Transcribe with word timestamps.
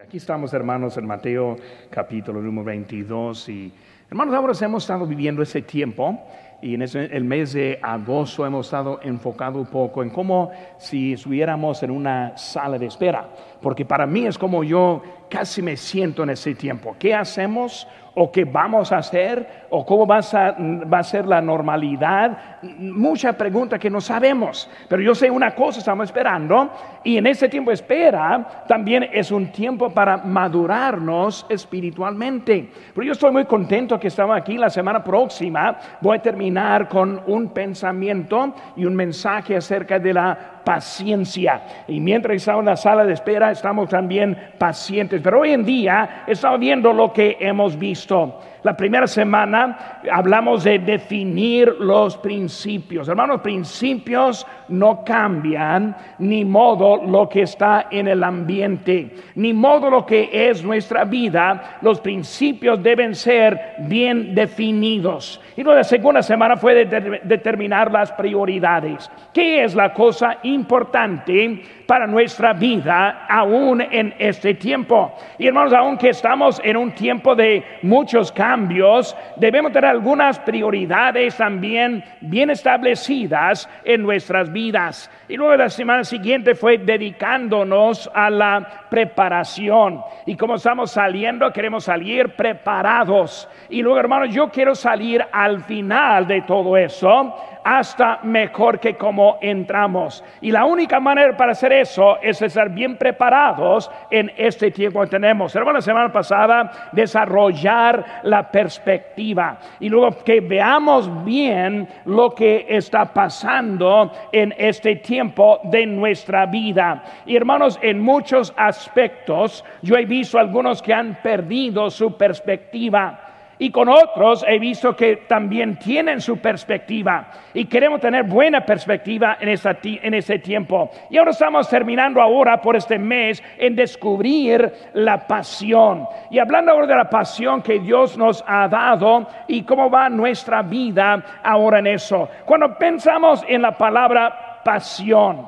Aquí 0.00 0.18
estamos, 0.18 0.54
hermanos, 0.54 0.96
en 0.96 1.06
Mateo 1.06 1.56
capítulo 1.90 2.40
número 2.40 2.66
22. 2.66 3.48
Y, 3.48 3.72
hermanos, 4.08 4.32
ahora 4.32 4.52
hemos 4.60 4.84
estado 4.84 5.04
viviendo 5.04 5.42
ese 5.42 5.62
tiempo 5.62 6.24
y 6.62 6.74
en 6.74 6.82
el 6.82 7.24
mes 7.24 7.52
de 7.52 7.80
agosto 7.82 8.46
hemos 8.46 8.66
estado 8.66 9.00
enfocado 9.02 9.58
un 9.58 9.66
poco 9.66 10.04
en 10.04 10.10
cómo 10.10 10.52
si 10.78 11.14
estuviéramos 11.14 11.82
en 11.82 11.90
una 11.90 12.36
sala 12.36 12.78
de 12.78 12.86
espera. 12.86 13.28
Porque 13.60 13.84
para 13.84 14.06
mí 14.06 14.26
es 14.26 14.38
como 14.38 14.62
yo 14.64 15.02
casi 15.28 15.62
me 15.62 15.76
siento 15.76 16.22
en 16.22 16.30
ese 16.30 16.54
tiempo. 16.54 16.96
¿Qué 16.98 17.14
hacemos? 17.14 17.86
o 18.20 18.32
qué 18.32 18.44
vamos 18.44 18.90
a 18.90 18.98
hacer 18.98 19.66
o 19.70 19.86
cómo 19.86 20.04
va 20.04 20.18
a, 20.18 20.56
va 20.92 20.98
a 20.98 21.02
ser 21.04 21.24
la 21.24 21.40
normalidad. 21.40 22.58
Mucha 22.78 23.32
pregunta 23.34 23.78
que 23.78 23.88
no 23.88 24.00
sabemos, 24.00 24.68
pero 24.88 25.00
yo 25.00 25.14
sé 25.14 25.30
una 25.30 25.54
cosa, 25.54 25.78
estamos 25.78 26.06
esperando 26.06 26.68
y 27.04 27.16
en 27.16 27.28
ese 27.28 27.48
tiempo 27.48 27.70
espera 27.70 28.64
también 28.66 29.08
es 29.12 29.30
un 29.30 29.52
tiempo 29.52 29.90
para 29.90 30.16
madurarnos 30.16 31.46
espiritualmente. 31.48 32.68
Pero 32.92 33.06
yo 33.06 33.12
estoy 33.12 33.30
muy 33.30 33.44
contento 33.44 34.00
que 34.00 34.08
estamos 34.08 34.36
aquí 34.36 34.58
la 34.58 34.68
semana 34.68 35.04
próxima. 35.04 35.78
Voy 36.00 36.18
a 36.18 36.22
terminar 36.22 36.88
con 36.88 37.22
un 37.24 37.50
pensamiento 37.50 38.52
y 38.74 38.84
un 38.84 38.96
mensaje 38.96 39.56
acerca 39.56 40.00
de 40.00 40.12
la 40.12 40.57
paciencia. 40.64 41.62
Y 41.88 42.00
mientras 42.00 42.36
estamos 42.36 42.60
en 42.60 42.66
la 42.66 42.76
sala 42.76 43.04
de 43.04 43.12
espera, 43.14 43.50
estamos 43.50 43.88
también 43.88 44.36
pacientes. 44.58 45.20
Pero 45.22 45.40
hoy 45.40 45.52
en 45.52 45.64
día 45.64 46.24
estamos 46.26 46.60
viendo 46.60 46.92
lo 46.92 47.12
que 47.12 47.36
hemos 47.40 47.78
visto. 47.78 48.40
La 48.64 48.76
primera 48.76 49.06
semana 49.06 50.00
hablamos 50.10 50.64
de 50.64 50.80
definir 50.80 51.68
los 51.78 52.16
principios. 52.16 53.08
Hermanos, 53.08 53.40
principios 53.40 54.44
no 54.68 55.04
cambian, 55.04 55.96
ni 56.18 56.44
modo 56.44 57.04
lo 57.04 57.28
que 57.28 57.42
está 57.42 57.86
en 57.90 58.08
el 58.08 58.24
ambiente, 58.24 59.14
ni 59.36 59.52
modo 59.52 59.88
lo 59.90 60.04
que 60.04 60.28
es 60.32 60.64
nuestra 60.64 61.04
vida. 61.04 61.78
Los 61.82 62.00
principios 62.00 62.82
deben 62.82 63.14
ser 63.14 63.76
bien 63.80 64.34
definidos. 64.34 65.40
Y 65.56 65.62
la 65.62 65.84
segunda 65.84 66.22
semana 66.22 66.56
fue 66.56 66.84
de 66.84 67.20
determinar 67.22 67.92
las 67.92 68.10
prioridades. 68.12 69.10
¿Qué 69.32 69.62
es 69.62 69.74
la 69.74 69.92
cosa 69.92 70.38
importante 70.42 71.62
para 71.86 72.06
nuestra 72.06 72.52
vida 72.52 73.26
aún 73.28 73.80
en 73.80 74.14
este 74.18 74.54
tiempo? 74.54 75.14
Y 75.38 75.46
hermanos, 75.46 75.72
aunque 75.72 76.10
estamos 76.10 76.60
en 76.64 76.76
un 76.76 76.92
tiempo 76.92 77.34
de 77.36 77.62
muchos 77.82 78.32
cambios, 78.32 78.47
cambios, 78.48 79.14
debemos 79.36 79.72
tener 79.72 79.90
algunas 79.90 80.38
prioridades 80.38 81.36
también 81.36 82.02
bien 82.22 82.48
establecidas 82.48 83.68
en 83.84 84.02
nuestras 84.02 84.50
vidas. 84.50 85.10
Y 85.28 85.36
luego 85.36 85.54
la 85.56 85.68
semana 85.68 86.02
siguiente 86.02 86.54
fue 86.54 86.78
dedicándonos 86.78 88.10
a 88.14 88.30
la 88.30 88.86
preparación. 88.88 90.00
Y 90.24 90.34
como 90.34 90.54
estamos 90.54 90.92
saliendo, 90.92 91.52
queremos 91.52 91.84
salir 91.84 92.30
preparados. 92.36 93.46
Y 93.68 93.82
luego, 93.82 93.98
hermanos, 94.00 94.34
yo 94.34 94.48
quiero 94.48 94.74
salir 94.74 95.22
al 95.30 95.62
final 95.64 96.26
de 96.26 96.40
todo 96.42 96.74
eso 96.78 97.34
hasta 97.68 98.20
mejor 98.22 98.80
que 98.80 98.94
como 98.94 99.36
entramos. 99.42 100.24
Y 100.40 100.50
la 100.50 100.64
única 100.64 101.00
manera 101.00 101.36
para 101.36 101.52
hacer 101.52 101.70
eso 101.74 102.16
es 102.22 102.40
estar 102.40 102.70
bien 102.70 102.96
preparados 102.96 103.90
en 104.10 104.32
este 104.38 104.70
tiempo 104.70 105.02
que 105.02 105.08
tenemos. 105.08 105.54
Hermano, 105.54 105.76
la 105.76 105.82
semana 105.82 106.10
pasada, 106.10 106.88
desarrollar 106.92 108.22
la 108.22 108.50
perspectiva 108.50 109.58
y 109.80 109.90
luego 109.90 110.16
que 110.24 110.40
veamos 110.40 111.22
bien 111.26 111.86
lo 112.06 112.30
que 112.30 112.64
está 112.70 113.04
pasando 113.12 114.12
en 114.32 114.54
este 114.56 114.96
tiempo 114.96 115.60
de 115.64 115.84
nuestra 115.84 116.46
vida. 116.46 117.02
Y 117.26 117.36
hermanos, 117.36 117.78
en 117.82 118.00
muchos 118.00 118.54
aspectos, 118.56 119.62
yo 119.82 119.94
he 119.96 120.06
visto 120.06 120.38
algunos 120.38 120.80
que 120.80 120.94
han 120.94 121.18
perdido 121.22 121.90
su 121.90 122.16
perspectiva 122.16 123.27
y 123.58 123.70
con 123.70 123.88
otros 123.88 124.44
he 124.46 124.58
visto 124.58 124.94
que 124.94 125.16
también 125.28 125.78
tienen 125.78 126.20
su 126.20 126.38
perspectiva 126.38 127.30
y 127.52 127.64
queremos 127.64 128.00
tener 128.00 128.24
buena 128.24 128.64
perspectiva 128.64 129.38
en, 129.40 129.48
esa, 129.48 129.76
en 129.82 130.14
ese 130.14 130.38
tiempo. 130.38 130.90
Y 131.10 131.18
ahora 131.18 131.32
estamos 131.32 131.68
terminando 131.68 132.20
ahora 132.22 132.60
por 132.60 132.76
este 132.76 132.98
mes 132.98 133.42
en 133.56 133.74
descubrir 133.74 134.72
la 134.94 135.26
pasión. 135.26 136.06
Y 136.30 136.38
hablando 136.38 136.72
ahora 136.72 136.86
de 136.86 136.96
la 136.96 137.10
pasión 137.10 137.62
que 137.62 137.80
Dios 137.80 138.16
nos 138.16 138.44
ha 138.46 138.68
dado 138.68 139.26
y 139.48 139.62
cómo 139.62 139.90
va 139.90 140.08
nuestra 140.08 140.62
vida 140.62 141.40
ahora 141.42 141.80
en 141.80 141.88
eso. 141.88 142.28
Cuando 142.44 142.78
pensamos 142.78 143.44
en 143.48 143.62
la 143.62 143.76
palabra 143.76 144.60
pasión, 144.64 145.46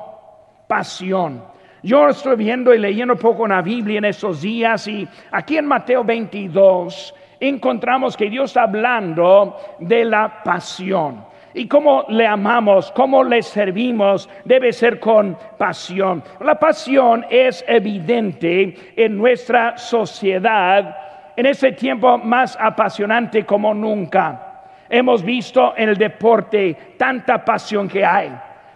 pasión. 0.67 1.51
Yo 1.83 2.09
estoy 2.09 2.35
viendo 2.35 2.73
y 2.73 2.77
leyendo 2.77 3.15
un 3.15 3.19
poco 3.19 3.45
en 3.45 3.51
la 3.51 3.61
Biblia 3.61 3.97
en 3.97 4.05
estos 4.05 4.41
días 4.41 4.87
y 4.87 5.07
aquí 5.31 5.57
en 5.57 5.65
Mateo 5.65 6.03
22 6.03 7.15
encontramos 7.41 8.15
que 8.15 8.29
Dios 8.29 8.51
está 8.51 8.63
hablando 8.63 9.57
de 9.79 10.05
la 10.05 10.41
pasión. 10.43 11.25
Y 11.53 11.67
cómo 11.67 12.05
le 12.07 12.25
amamos, 12.25 12.91
cómo 12.93 13.25
le 13.25 13.41
servimos, 13.41 14.29
debe 14.45 14.71
ser 14.71 14.99
con 14.99 15.37
pasión. 15.57 16.23
La 16.39 16.57
pasión 16.57 17.25
es 17.29 17.65
evidente 17.67 18.93
en 18.95 19.17
nuestra 19.17 19.77
sociedad 19.77 20.95
en 21.35 21.45
ese 21.45 21.71
tiempo 21.73 22.17
más 22.17 22.57
apasionante 22.59 23.45
como 23.45 23.73
nunca. 23.73 24.63
Hemos 24.87 25.23
visto 25.23 25.73
en 25.75 25.89
el 25.89 25.97
deporte 25.97 26.95
tanta 26.97 27.43
pasión 27.43 27.87
que 27.89 28.05
hay. 28.05 28.31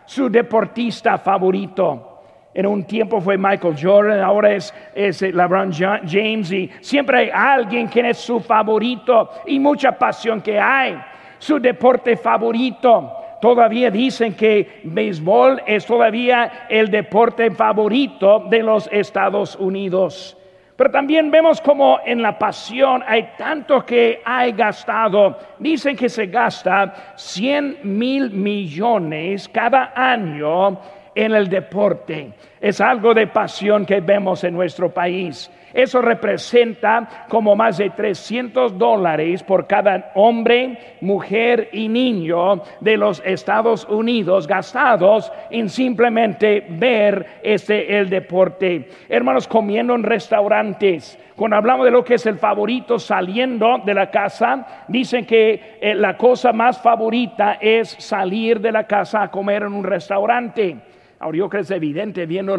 Su 0.05 0.29
deportista 0.29 1.17
favorito 1.17 2.14
en 2.55 2.65
un 2.65 2.85
tiempo 2.85 3.19
fue 3.19 3.37
Michael 3.37 3.75
Jordan, 3.79 4.21
ahora 4.21 4.53
es, 4.53 4.73
es 4.95 5.21
LeBron 5.21 5.73
James 5.73 6.51
y 6.53 6.71
siempre 6.79 7.19
hay 7.19 7.29
alguien 7.33 7.89
que 7.89 8.09
es 8.09 8.17
su 8.17 8.39
favorito 8.39 9.29
y 9.45 9.59
mucha 9.59 9.91
pasión 9.91 10.41
que 10.41 10.57
hay. 10.57 10.97
Su 11.37 11.59
deporte 11.59 12.15
favorito. 12.15 13.11
Todavía 13.41 13.91
dicen 13.91 14.33
que 14.33 14.79
béisbol 14.85 15.63
es 15.67 15.85
todavía 15.85 16.65
el 16.69 16.89
deporte 16.89 17.51
favorito 17.51 18.45
de 18.49 18.63
los 18.63 18.87
Estados 18.89 19.57
Unidos. 19.57 20.37
Pero 20.77 20.91
también 20.91 21.29
vemos 21.31 21.59
como 21.59 21.99
en 22.05 22.21
la 22.21 22.39
pasión 22.39 23.03
hay 23.05 23.31
tanto 23.37 23.85
que 23.85 24.21
hay 24.23 24.53
gastado. 24.53 25.37
Dicen 25.59 25.97
que 25.97 26.07
se 26.07 26.27
gasta 26.27 27.13
100 27.15 27.79
mil 27.83 28.31
millones 28.31 29.49
cada 29.49 29.91
año 29.93 30.79
en 31.15 31.33
el 31.33 31.49
deporte. 31.49 32.33
Es 32.61 32.81
algo 32.81 33.13
de 33.13 33.27
pasión 33.27 33.85
que 33.85 34.01
vemos 34.01 34.43
en 34.43 34.53
nuestro 34.53 34.93
país. 34.93 35.49
Eso 35.75 36.01
representa 36.01 37.25
como 37.27 37.53
más 37.53 37.77
de 37.77 37.89
300 37.89 38.77
dólares 38.77 39.43
por 39.43 39.67
cada 39.67 40.13
hombre, 40.15 40.95
mujer 41.01 41.67
y 41.73 41.89
niño 41.89 42.61
de 42.79 42.95
los 42.95 43.21
Estados 43.25 43.85
Unidos 43.89 44.47
gastados 44.47 45.31
en 45.51 45.69
simplemente 45.69 46.65
ver 46.69 47.39
este 47.43 47.97
el 47.97 48.09
deporte. 48.09 48.87
Hermanos, 49.09 49.49
comiendo 49.49 49.93
en 49.95 50.03
restaurantes. 50.03 51.19
Cuando 51.35 51.57
hablamos 51.57 51.85
de 51.85 51.91
lo 51.91 52.05
que 52.05 52.13
es 52.13 52.25
el 52.25 52.39
favorito 52.39 52.97
saliendo 52.97 53.79
de 53.85 53.93
la 53.93 54.09
casa, 54.09 54.85
dicen 54.87 55.25
que 55.25 55.77
eh, 55.81 55.93
la 55.93 56.15
cosa 56.15 56.53
más 56.53 56.81
favorita 56.81 57.57
es 57.59 57.89
salir 57.99 58.61
de 58.61 58.71
la 58.71 58.87
casa 58.87 59.23
a 59.23 59.29
comer 59.29 59.63
en 59.63 59.73
un 59.73 59.83
restaurante. 59.83 60.77
Ahora 61.25 61.39
yo 61.39 61.49
creo 61.49 61.61
que 61.61 61.63
es 61.63 61.71
evidente 61.71 62.27
viendo 62.27 62.55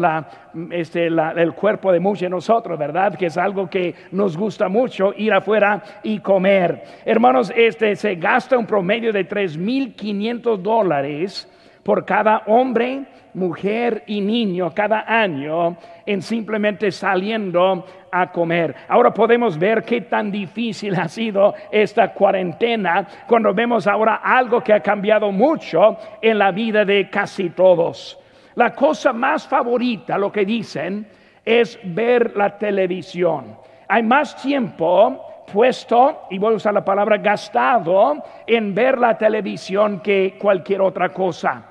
este, 0.71 1.07
el 1.07 1.53
cuerpo 1.53 1.89
de 1.93 2.01
muchos 2.01 2.23
de 2.23 2.29
nosotros, 2.29 2.77
¿verdad? 2.77 3.17
Que 3.17 3.27
es 3.27 3.37
algo 3.37 3.69
que 3.69 3.95
nos 4.11 4.35
gusta 4.35 4.67
mucho 4.67 5.13
ir 5.15 5.31
afuera 5.31 5.81
y 6.03 6.19
comer. 6.19 6.83
Hermanos, 7.05 7.49
este 7.55 7.95
se 7.95 8.15
gasta 8.15 8.57
un 8.57 8.65
promedio 8.65 9.13
de 9.13 9.25
3.500 9.25 10.57
dólares 10.57 11.49
por 11.81 12.03
cada 12.03 12.39
hombre, 12.47 13.05
mujer 13.35 14.03
y 14.05 14.19
niño 14.19 14.73
cada 14.75 15.05
año 15.07 15.77
en 16.05 16.21
simplemente 16.21 16.91
saliendo 16.91 17.85
a 18.11 18.29
comer. 18.33 18.75
Ahora 18.89 19.13
podemos 19.13 19.57
ver 19.57 19.83
qué 19.83 20.01
tan 20.01 20.29
difícil 20.29 20.93
ha 20.95 21.07
sido 21.07 21.53
esta 21.71 22.11
cuarentena 22.13 23.07
cuando 23.27 23.53
vemos 23.53 23.87
ahora 23.87 24.15
algo 24.15 24.59
que 24.59 24.73
ha 24.73 24.81
cambiado 24.81 25.31
mucho 25.31 25.95
en 26.21 26.37
la 26.37 26.51
vida 26.51 26.83
de 26.83 27.09
casi 27.09 27.51
todos. 27.51 28.19
La 28.57 28.73
cosa 28.73 29.13
más 29.13 29.47
favorita, 29.47 30.17
lo 30.17 30.31
que 30.31 30.43
dicen, 30.43 31.07
es 31.45 31.79
ver 31.83 32.35
la 32.35 32.57
televisión. 32.57 33.55
Hay 33.87 34.01
más 34.01 34.35
tiempo 34.41 35.43
puesto, 35.53 36.23
y 36.31 36.39
voy 36.39 36.53
a 36.53 36.55
usar 36.55 36.73
la 36.73 36.83
palabra 36.83 37.17
gastado, 37.17 38.15
en 38.47 38.73
ver 38.73 38.97
la 38.97 39.15
televisión 39.15 39.99
que 39.99 40.39
cualquier 40.41 40.81
otra 40.81 41.09
cosa. 41.09 41.65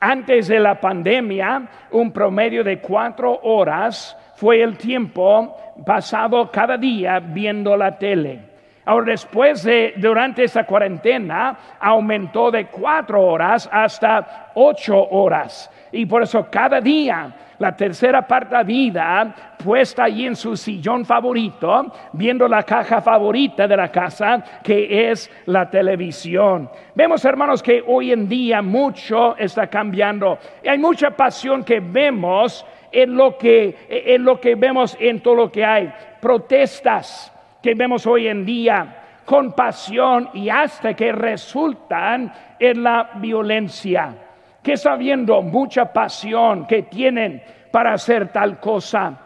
Antes 0.00 0.48
de 0.48 0.60
la 0.60 0.80
pandemia, 0.80 1.68
un 1.90 2.10
promedio 2.10 2.64
de 2.64 2.78
cuatro 2.80 3.38
horas 3.42 4.16
fue 4.36 4.62
el 4.62 4.78
tiempo 4.78 5.54
pasado 5.84 6.50
cada 6.50 6.78
día 6.78 7.20
viendo 7.20 7.76
la 7.76 7.98
tele. 7.98 8.48
Ahora, 8.86 9.12
después 9.12 9.62
de, 9.62 9.92
durante 9.98 10.44
esa 10.44 10.64
cuarentena, 10.64 11.76
aumentó 11.78 12.50
de 12.50 12.64
cuatro 12.68 13.22
horas 13.22 13.68
hasta 13.70 14.52
ocho 14.54 15.06
horas. 15.10 15.70
Y 15.92 16.06
por 16.06 16.22
eso 16.22 16.46
cada 16.50 16.80
día, 16.80 17.32
la 17.58 17.76
tercera 17.76 18.26
parte 18.26 18.56
de 18.56 18.64
vida, 18.64 19.34
puesta 19.62 20.04
allí 20.04 20.26
en 20.26 20.36
su 20.36 20.56
sillón 20.56 21.04
favorito, 21.04 21.92
viendo 22.12 22.48
la 22.48 22.62
caja 22.62 23.00
favorita 23.00 23.66
de 23.66 23.76
la 23.76 23.90
casa, 23.90 24.42
que 24.62 25.10
es 25.10 25.30
la 25.46 25.68
televisión. 25.68 26.70
Vemos, 26.94 27.24
hermanos, 27.24 27.62
que 27.62 27.82
hoy 27.86 28.12
en 28.12 28.28
día 28.28 28.62
mucho 28.62 29.36
está 29.36 29.66
cambiando. 29.66 30.38
Hay 30.66 30.78
mucha 30.78 31.10
pasión 31.10 31.64
que 31.64 31.80
vemos 31.80 32.64
en 32.92 33.14
lo 33.14 33.36
que, 33.36 33.76
en 33.88 34.24
lo 34.24 34.40
que 34.40 34.54
vemos 34.54 34.96
en 34.98 35.20
todo 35.20 35.34
lo 35.34 35.52
que 35.52 35.64
hay. 35.64 35.92
Protestas 36.20 37.32
que 37.62 37.74
vemos 37.74 38.06
hoy 38.06 38.28
en 38.28 38.44
día, 38.44 38.96
compasión 39.24 40.30
y 40.34 40.48
hasta 40.48 40.94
que 40.94 41.12
resultan 41.12 42.32
en 42.58 42.82
la 42.82 43.10
violencia. 43.16 44.14
Que 44.62 44.74
está 44.74 44.96
viendo 44.96 45.42
mucha 45.42 45.92
pasión 45.92 46.66
que 46.66 46.82
tienen 46.82 47.42
para 47.70 47.94
hacer 47.94 48.28
tal 48.28 48.60
cosa. 48.60 49.18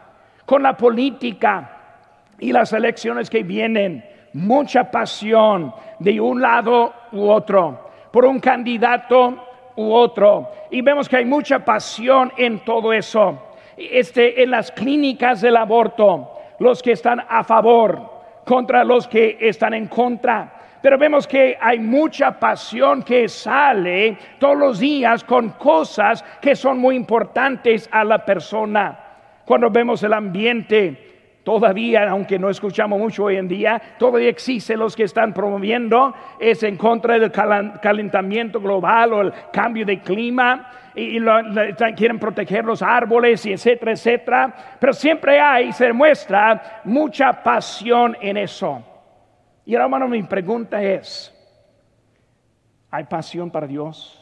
Con 0.45 0.63
la 0.63 0.77
política 0.77 1.71
y 2.39 2.53
las 2.53 2.73
elecciones 2.73 3.31
que 3.31 3.43
vienen, 3.43 4.05
mucha 4.35 4.91
pasión 4.91 5.73
de 5.99 6.21
un 6.21 6.41
lado 6.41 6.93
u 7.13 7.29
otro, 7.29 7.91
por 8.11 8.25
un 8.27 8.41
candidato 8.41 9.47
u 9.77 9.93
otro. 9.93 10.51
Y 10.71 10.83
vemos 10.83 11.09
que 11.09 11.17
hay 11.17 11.25
mucha 11.25 11.65
pasión 11.65 12.33
en 12.37 12.61
todo 12.61 12.93
eso. 12.93 13.39
Este, 13.77 14.43
en 14.43 14.51
las 14.51 14.71
clínicas 14.71 15.41
del 15.41 15.57
aborto, 15.57 16.33
los 16.59 16.83
que 16.83 16.93
están 16.93 17.21
a 17.29 17.43
favor, 17.43 18.15
contra 18.45 18.85
los 18.85 19.09
que 19.09 19.39
están 19.41 19.75
en 19.75 19.89
contra. 19.89 20.53
Pero 20.85 20.99
vemos 20.99 21.27
que 21.27 21.57
hay 21.59 21.79
mucha 21.79 22.39
pasión 22.39 23.03
que 23.03 23.27
sale 23.27 24.19
todos 24.39 24.59
los 24.59 24.79
días 24.79 25.25
con 25.25 25.49
cosas 25.53 26.23
que 26.43 26.55
son 26.55 26.77
muy 26.77 26.95
importantes 26.95 27.89
a 27.91 28.05
la 28.05 28.23
persona. 28.23 28.95
Cuando 29.47 29.71
vemos 29.71 30.03
el 30.03 30.13
ambiente, 30.13 31.41
todavía, 31.43 32.11
aunque 32.11 32.39
no 32.39 32.51
escuchamos 32.51 32.99
mucho 32.99 33.25
hoy 33.25 33.39
en 33.39 33.49
día, 33.49 33.81
todavía 33.99 34.29
existen 34.29 34.79
los 34.79 34.95
que 34.95 35.05
están 35.05 35.33
promoviendo, 35.33 36.15
es 36.39 36.63
en 36.65 36.77
contra 36.77 37.19
del 37.19 37.33
calentamiento 37.33 38.61
global 38.61 39.13
o 39.15 39.23
el 39.23 39.33
cambio 39.55 39.87
de 39.87 40.01
clima 40.01 40.71
y, 40.95 41.19
quieren 41.97 42.19
proteger 42.19 42.63
los 42.63 42.83
árboles 42.83 43.47
y 43.47 43.55
etcétera, 43.55 43.93
etcétera. 43.93 44.55
Pero 44.79 44.93
siempre 44.93 45.41
hay, 45.41 45.73
se 45.73 45.95
muestra 45.95 46.83
mucha 46.85 47.43
pasión 47.43 48.15
en 48.21 48.37
eso. 48.37 48.85
Y 49.65 49.75
ahora, 49.75 49.85
hermano, 49.85 50.09
mi 50.09 50.23
pregunta 50.23 50.83
es, 50.83 51.33
¿hay 52.91 53.05
pasión 53.05 53.51
para 53.51 53.67
Dios? 53.67 54.21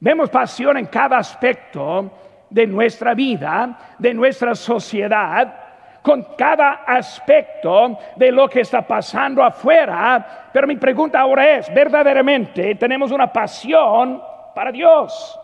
Vemos 0.00 0.30
pasión 0.30 0.76
en 0.76 0.86
cada 0.86 1.18
aspecto 1.18 2.10
de 2.50 2.66
nuestra 2.66 3.14
vida, 3.14 3.78
de 3.98 4.14
nuestra 4.14 4.54
sociedad, 4.54 5.54
con 6.02 6.22
cada 6.36 6.84
aspecto 6.86 7.98
de 8.16 8.32
lo 8.32 8.48
que 8.48 8.60
está 8.60 8.82
pasando 8.82 9.42
afuera. 9.42 10.50
Pero 10.52 10.66
mi 10.66 10.76
pregunta 10.76 11.20
ahora 11.20 11.58
es, 11.58 11.72
¿verdaderamente 11.72 12.74
tenemos 12.76 13.10
una 13.10 13.32
pasión 13.32 14.22
para 14.54 14.72
Dios. 14.72 15.38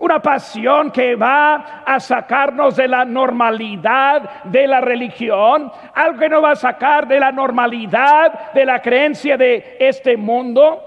Una 0.00 0.20
pasión 0.20 0.90
que 0.90 1.14
va 1.14 1.82
a 1.84 2.00
sacarnos 2.00 2.74
de 2.74 2.88
la 2.88 3.04
normalidad 3.04 4.44
de 4.44 4.66
la 4.66 4.80
religión, 4.80 5.70
algo 5.94 6.18
que 6.18 6.28
nos 6.30 6.42
va 6.42 6.52
a 6.52 6.56
sacar 6.56 7.06
de 7.06 7.20
la 7.20 7.30
normalidad 7.30 8.50
de 8.54 8.64
la 8.64 8.80
creencia 8.80 9.36
de 9.36 9.76
este 9.78 10.16
mundo. 10.16 10.82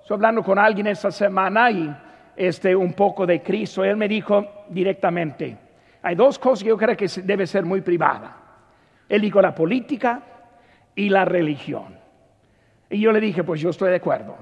Estoy 0.00 0.14
hablando 0.14 0.42
con 0.42 0.58
alguien 0.58 0.86
esta 0.86 1.10
semana 1.10 1.70
y 1.70 1.94
este 2.34 2.74
un 2.74 2.94
poco 2.94 3.26
de 3.26 3.42
Cristo. 3.42 3.84
Él 3.84 3.98
me 3.98 4.08
dijo 4.08 4.64
directamente, 4.70 5.58
hay 6.02 6.14
dos 6.14 6.38
cosas 6.38 6.62
que 6.62 6.70
yo 6.70 6.78
creo 6.78 6.96
que 6.96 7.06
debe 7.22 7.46
ser 7.46 7.66
muy 7.66 7.82
privada. 7.82 8.34
Él 9.10 9.20
dijo 9.20 9.42
la 9.42 9.54
política 9.54 10.22
y 10.94 11.10
la 11.10 11.26
religión. 11.26 11.98
Y 12.88 12.98
yo 12.98 13.12
le 13.12 13.20
dije, 13.20 13.44
pues 13.44 13.60
yo 13.60 13.68
estoy 13.68 13.90
de 13.90 13.96
acuerdo. 13.96 14.36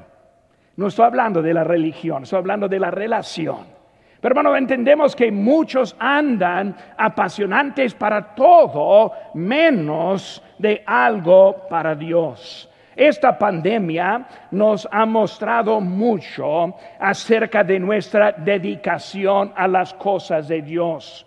No 0.76 0.86
estoy 0.86 1.06
hablando 1.06 1.42
de 1.42 1.52
la 1.52 1.64
religión, 1.64 2.22
estoy 2.22 2.38
hablando 2.38 2.68
de 2.68 2.78
la 2.78 2.92
relación. 2.92 3.81
Pero 4.22 4.34
hermano, 4.38 4.56
entendemos 4.56 5.16
que 5.16 5.32
muchos 5.32 5.96
andan 5.98 6.76
apasionantes 6.96 7.92
para 7.92 8.36
todo 8.36 9.10
menos 9.34 10.40
de 10.58 10.80
algo 10.86 11.66
para 11.68 11.96
Dios. 11.96 12.70
Esta 12.94 13.36
pandemia 13.36 14.24
nos 14.52 14.88
ha 14.92 15.04
mostrado 15.06 15.80
mucho 15.80 16.72
acerca 17.00 17.64
de 17.64 17.80
nuestra 17.80 18.30
dedicación 18.30 19.52
a 19.56 19.66
las 19.66 19.92
cosas 19.94 20.46
de 20.46 20.62
Dios. 20.62 21.26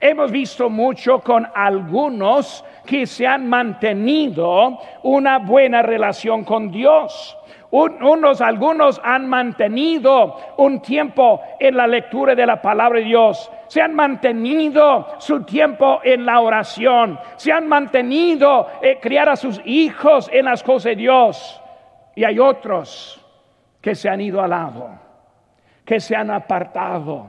Hemos 0.00 0.30
visto 0.30 0.68
mucho 0.68 1.20
con 1.20 1.46
algunos 1.54 2.64
que 2.84 3.06
se 3.06 3.26
han 3.26 3.48
mantenido 3.48 4.78
una 5.02 5.38
buena 5.38 5.82
relación 5.82 6.44
con 6.44 6.70
Dios 6.70 7.36
unos, 7.70 8.40
algunos 8.40 9.00
han 9.02 9.28
mantenido 9.28 10.36
un 10.56 10.80
tiempo 10.80 11.40
en 11.58 11.76
la 11.76 11.86
lectura 11.86 12.34
de 12.34 12.46
la 12.46 12.62
palabra 12.62 13.00
de 13.00 13.06
Dios. 13.06 13.50
Se 13.68 13.82
han 13.82 13.94
mantenido 13.94 15.16
su 15.18 15.42
tiempo 15.44 16.00
en 16.04 16.24
la 16.24 16.40
oración. 16.40 17.18
Se 17.36 17.52
han 17.52 17.68
mantenido 17.68 18.68
eh, 18.80 18.98
criar 19.00 19.28
a 19.28 19.36
sus 19.36 19.60
hijos 19.64 20.30
en 20.32 20.44
las 20.46 20.62
cosas 20.62 20.84
de 20.84 20.96
Dios. 20.96 21.60
Y 22.14 22.24
hay 22.24 22.38
otros 22.38 23.22
que 23.80 23.94
se 23.94 24.08
han 24.08 24.20
ido 24.20 24.40
al 24.40 24.50
lado, 24.50 24.88
que 25.84 26.00
se 26.00 26.16
han 26.16 26.30
apartado, 26.30 27.26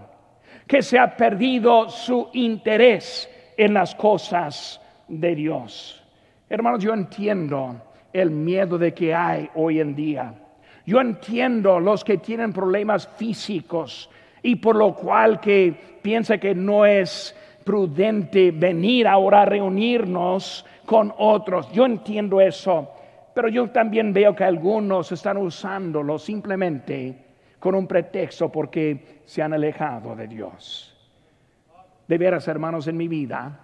que 0.67 0.81
se 0.81 0.99
ha 0.99 1.15
perdido 1.15 1.89
su 1.89 2.29
interés 2.33 3.29
en 3.55 3.73
las 3.73 3.95
cosas 3.95 4.81
de 5.07 5.33
Dios. 5.33 6.03
Hermanos, 6.49 6.83
yo 6.83 6.93
entiendo 6.93 7.81
el 8.11 8.31
miedo 8.31 8.77
de 8.77 8.93
que 8.93 9.13
hay 9.13 9.49
hoy 9.55 9.79
en 9.79 9.95
día. 9.95 10.33
Yo 10.85 10.99
entiendo 11.01 11.79
los 11.79 12.03
que 12.03 12.17
tienen 12.17 12.53
problemas 12.53 13.07
físicos 13.17 14.09
y 14.43 14.55
por 14.55 14.75
lo 14.75 14.93
cual 14.93 15.39
que 15.39 15.73
piensa 16.01 16.37
que 16.37 16.53
no 16.53 16.85
es 16.85 17.35
prudente 17.63 18.51
venir 18.51 19.07
ahora 19.07 19.41
a 19.41 19.45
reunirnos 19.45 20.65
con 20.85 21.13
otros. 21.17 21.69
Yo 21.71 21.85
entiendo 21.85 22.39
eso, 22.39 22.89
pero 23.33 23.49
yo 23.49 23.69
también 23.69 24.13
veo 24.13 24.35
que 24.35 24.45
algunos 24.45 25.11
están 25.11 25.37
usándolo 25.37 26.17
simplemente 26.17 27.26
con 27.59 27.75
un 27.75 27.87
pretexto 27.87 28.51
porque 28.51 29.21
se 29.25 29.41
han 29.41 29.53
alejado 29.53 30.15
de 30.15 30.27
Dios. 30.27 30.93
De 32.07 32.17
veras, 32.17 32.47
hermanos, 32.47 32.87
en 32.87 32.97
mi 32.97 33.07
vida, 33.07 33.59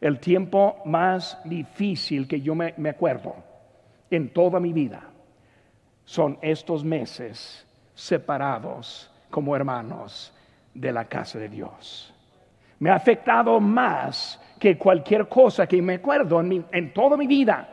el 0.00 0.18
tiempo 0.18 0.82
más 0.84 1.40
difícil 1.44 2.28
que 2.28 2.40
yo 2.40 2.54
me, 2.54 2.74
me 2.76 2.90
acuerdo 2.90 3.34
en 4.10 4.28
toda 4.30 4.60
mi 4.60 4.72
vida 4.72 5.02
son 6.04 6.38
estos 6.42 6.84
meses 6.84 7.66
separados 7.94 9.10
como 9.30 9.56
hermanos 9.56 10.34
de 10.74 10.92
la 10.92 11.04
casa 11.06 11.38
de 11.38 11.48
Dios. 11.48 12.12
Me 12.78 12.90
ha 12.90 12.96
afectado 12.96 13.60
más 13.60 14.40
que 14.58 14.76
cualquier 14.76 15.28
cosa 15.28 15.66
que 15.66 15.80
me 15.80 15.94
acuerdo 15.94 16.40
en, 16.40 16.92
toda 16.92 17.16
mi 17.16 17.26
vida. 17.26 17.68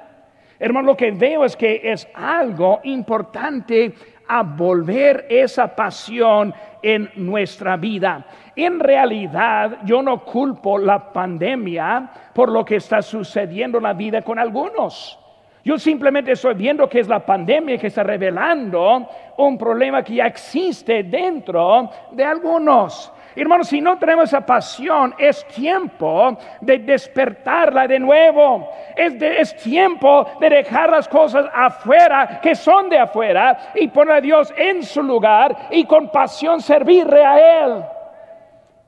Hermano, 0.60 0.88
lo 0.88 0.98
que 0.98 1.12
veo 1.12 1.46
es 1.46 1.56
que 1.56 1.82
es 1.84 2.08
algo 2.13 2.80
importante 2.84 3.94
a 4.30 4.44
volver 4.44 5.26
esa 5.28 5.76
pasión 5.76 6.54
en 6.84 7.10
nuestra 7.16 7.76
vida. 7.76 8.26
En 8.56 8.80
realidad, 8.80 9.80
yo 9.84 10.02
no 10.02 10.24
culpo 10.24 10.78
la 10.78 11.12
pandemia 11.12 12.10
por 12.34 12.52
lo 12.52 12.64
que 12.64 12.76
está 12.76 13.02
sucediendo 13.02 13.80
en 13.80 13.84
la 13.84 13.94
vida 13.94 14.22
con 14.22 14.38
algunos. 14.38 15.18
Yo 15.66 15.78
simplemente 15.78 16.34
estoy 16.34 16.54
viendo 16.54 16.88
que 16.88 17.00
es 17.00 17.08
la 17.08 17.26
pandemia 17.26 17.78
que 17.78 17.88
está 17.88 18.04
revelando 18.04 19.10
un 19.38 19.58
problema 19.58 20.04
que 20.04 20.16
ya 20.16 20.28
existe 20.28 21.04
dentro 21.04 21.90
de 22.12 22.24
algunos. 22.24 23.12
Hermanos, 23.36 23.68
si 23.68 23.80
no 23.80 23.98
tenemos 23.98 24.26
esa 24.26 24.46
pasión, 24.46 25.14
es 25.18 25.48
tiempo 25.48 26.38
de 26.62 26.80
despertarla 26.80 27.88
de 27.88 28.00
nuevo. 28.00 28.70
Es, 28.96 29.56
tiempo 29.58 30.28
de 30.40 30.50
dejar 30.50 30.90
las 30.90 31.08
cosas 31.08 31.46
afuera, 31.54 32.40
que 32.42 32.56
son 32.56 32.90
de 32.90 32.98
afuera, 32.98 33.72
y 33.76 33.88
poner 33.88 34.16
a 34.16 34.22
Dios 34.22 34.54
en 34.58 34.84
su 34.84 35.04
lugar 35.04 35.68
y 35.72 35.86
con 35.86 36.12
pasión 36.12 36.62
servirle 36.62 37.24
a 37.24 37.66
Él. 37.66 37.84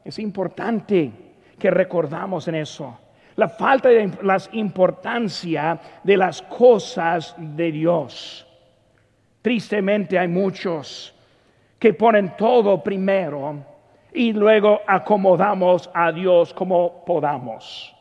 Es 0.04 0.18
importante 0.18 1.12
que 1.58 1.70
recordamos 1.70 2.48
en 2.48 2.56
eso 2.56 2.98
la 3.36 3.48
falta 3.48 3.90
de 3.90 4.12
la 4.24 4.38
importancia 4.52 5.80
de 6.04 6.18
las 6.18 6.42
cosas 6.42 7.34
de 7.38 7.72
Dios. 7.72 8.46
Tristemente 9.42 10.20
hay 10.20 10.28
muchos 10.28 11.16
que 11.80 11.94
ponen 11.94 12.36
todo 12.38 12.84
primero 12.84 13.71
y 14.14 14.34
luego 14.34 14.82
acomodamos 14.88 15.90
a 15.94 16.12
Dios 16.12 16.54
como 16.54 17.04
podamos. 17.06 17.96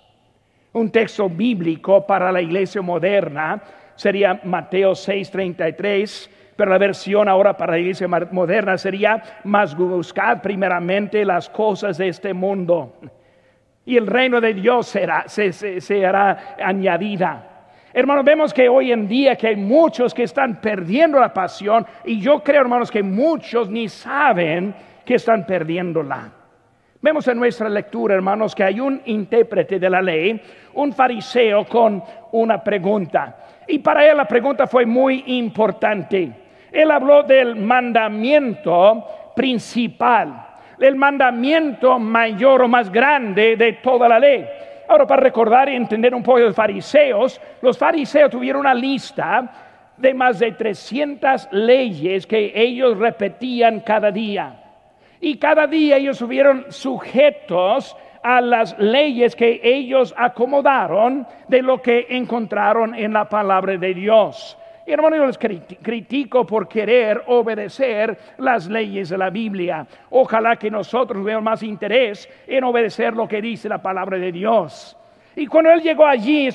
Un 0.72 0.90
texto 0.90 1.28
bíblico 1.28 2.06
para 2.06 2.30
la 2.30 2.40
iglesia 2.40 2.82
moderna 2.82 3.62
sería 3.96 4.40
Mateo 4.44 4.92
6:33, 4.92 6.30
pero 6.56 6.70
la 6.70 6.78
versión 6.78 7.28
ahora 7.28 7.56
para 7.56 7.72
la 7.72 7.78
iglesia 7.78 8.08
moderna 8.08 8.76
sería, 8.78 9.22
más 9.44 9.76
buscad 9.76 10.40
primeramente 10.42 11.24
las 11.24 11.48
cosas 11.48 11.98
de 11.98 12.08
este 12.08 12.34
mundo 12.34 12.94
y 13.90 13.96
el 13.96 14.06
reino 14.06 14.40
de 14.40 14.54
Dios 14.54 14.86
será, 14.86 15.24
se, 15.26 15.52
se, 15.52 16.06
hará 16.06 16.54
añadida. 16.62 17.46
Hermanos, 17.92 18.24
vemos 18.24 18.54
que 18.54 18.68
hoy 18.68 18.92
en 18.92 19.08
día 19.08 19.34
que 19.34 19.48
hay 19.48 19.56
muchos 19.56 20.14
que 20.14 20.22
están 20.22 20.60
perdiendo 20.60 21.18
la 21.18 21.34
pasión 21.34 21.84
y 22.04 22.20
yo 22.20 22.40
creo, 22.40 22.60
hermanos, 22.60 22.90
que 22.90 23.02
muchos 23.02 23.68
ni 23.68 23.88
saben 23.88 24.72
que 25.10 25.16
están 25.16 25.44
perdiéndola. 25.44 26.30
Vemos 27.02 27.26
en 27.26 27.36
nuestra 27.36 27.68
lectura, 27.68 28.14
hermanos, 28.14 28.54
que 28.54 28.62
hay 28.62 28.78
un 28.78 29.02
intérprete 29.06 29.80
de 29.80 29.90
la 29.90 30.00
ley, 30.00 30.40
un 30.74 30.92
fariseo 30.92 31.64
con 31.64 32.00
una 32.30 32.62
pregunta. 32.62 33.36
Y 33.66 33.80
para 33.80 34.08
él 34.08 34.16
la 34.16 34.26
pregunta 34.26 34.68
fue 34.68 34.86
muy 34.86 35.24
importante. 35.26 36.30
Él 36.70 36.92
habló 36.92 37.24
del 37.24 37.56
mandamiento 37.56 39.04
principal, 39.34 40.46
el 40.78 40.94
mandamiento 40.94 41.98
mayor 41.98 42.62
o 42.62 42.68
más 42.68 42.88
grande 42.88 43.56
de 43.56 43.72
toda 43.82 44.08
la 44.08 44.20
ley. 44.20 44.46
Ahora, 44.88 45.08
para 45.08 45.22
recordar 45.24 45.68
y 45.70 45.74
entender 45.74 46.14
un 46.14 46.22
poco 46.22 46.38
los 46.38 46.54
fariseos, 46.54 47.40
los 47.62 47.76
fariseos 47.76 48.30
tuvieron 48.30 48.60
una 48.60 48.74
lista 48.74 49.50
de 49.96 50.14
más 50.14 50.38
de 50.38 50.52
300 50.52 51.48
leyes 51.50 52.28
que 52.28 52.52
ellos 52.54 52.96
repetían 52.96 53.80
cada 53.80 54.12
día. 54.12 54.59
Y 55.20 55.36
cada 55.36 55.66
día 55.66 55.96
ellos 55.96 56.16
estuvieron 56.16 56.66
sujetos 56.70 57.96
a 58.22 58.40
las 58.40 58.78
leyes 58.78 59.36
que 59.36 59.60
ellos 59.62 60.14
acomodaron 60.16 61.26
de 61.48 61.62
lo 61.62 61.80
que 61.80 62.06
encontraron 62.10 62.94
en 62.94 63.12
la 63.12 63.28
palabra 63.28 63.76
de 63.76 63.94
Dios. 63.94 64.56
Y 64.86 64.92
hermano, 64.92 65.16
yo 65.16 65.26
les 65.26 65.38
critico 65.38 66.46
por 66.46 66.66
querer 66.66 67.22
obedecer 67.26 68.16
las 68.38 68.66
leyes 68.66 69.10
de 69.10 69.18
la 69.18 69.30
Biblia. 69.30 69.86
Ojalá 70.10 70.56
que 70.56 70.70
nosotros 70.70 71.22
veamos 71.22 71.44
más 71.44 71.62
interés 71.62 72.28
en 72.46 72.64
obedecer 72.64 73.14
lo 73.14 73.28
que 73.28 73.42
dice 73.42 73.68
la 73.68 73.80
palabra 73.80 74.18
de 74.18 74.32
Dios. 74.32 74.96
Y 75.36 75.46
cuando 75.46 75.70
él 75.70 75.80
llegó 75.80 76.06
allí 76.06 76.48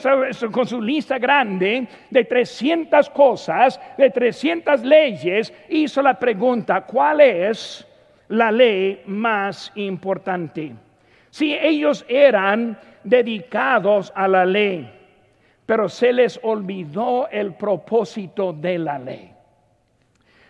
con 0.51 0.67
su 0.67 0.81
lista 0.81 1.17
grande 1.17 1.87
de 2.09 2.23
300 2.25 3.09
cosas, 3.11 3.79
de 3.97 4.09
300 4.09 4.83
leyes, 4.83 5.53
hizo 5.69 6.01
la 6.01 6.19
pregunta, 6.19 6.81
¿cuál 6.81 7.21
es 7.21 7.87
la 8.29 8.51
ley 8.51 9.01
más 9.05 9.71
importante? 9.75 10.73
Si 11.29 11.53
ellos 11.53 12.05
eran 12.07 12.77
dedicados 13.03 14.11
a 14.15 14.27
la 14.27 14.45
ley, 14.45 14.89
pero 15.65 15.89
se 15.89 16.13
les 16.13 16.39
olvidó 16.43 17.27
el 17.29 17.53
propósito 17.53 18.53
de 18.53 18.77
la 18.77 18.99
ley. 18.99 19.31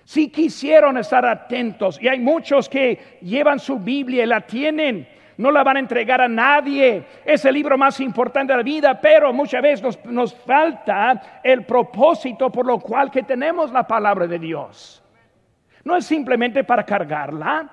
Si 0.03 0.29
quisieron 0.29 0.97
estar 0.97 1.25
atentos, 1.25 1.99
y 2.01 2.07
hay 2.07 2.19
muchos 2.19 2.69
que 2.69 3.17
llevan 3.21 3.59
su 3.59 3.79
Biblia 3.79 4.23
y 4.23 4.27
la 4.27 4.41
tienen, 4.41 5.07
no 5.37 5.51
la 5.51 5.63
van 5.63 5.77
a 5.77 5.79
entregar 5.79 6.21
a 6.21 6.27
nadie. 6.27 7.03
Es 7.25 7.43
el 7.45 7.55
libro 7.55 7.77
más 7.77 7.99
importante 7.99 8.53
de 8.53 8.57
la 8.57 8.63
vida, 8.63 9.01
pero 9.01 9.33
muchas 9.33 9.61
veces 9.61 9.83
nos, 9.83 10.05
nos, 10.05 10.35
falta 10.35 11.41
el 11.43 11.65
propósito 11.65 12.51
por 12.51 12.65
lo 12.65 12.79
cual 12.79 13.09
que 13.09 13.23
tenemos 13.23 13.71
la 13.71 13.87
palabra 13.87 14.27
de 14.27 14.39
Dios. 14.39 15.01
No 15.85 15.95
es 15.95 16.05
simplemente 16.05 16.63
para 16.63 16.83
cargarla 16.83 17.69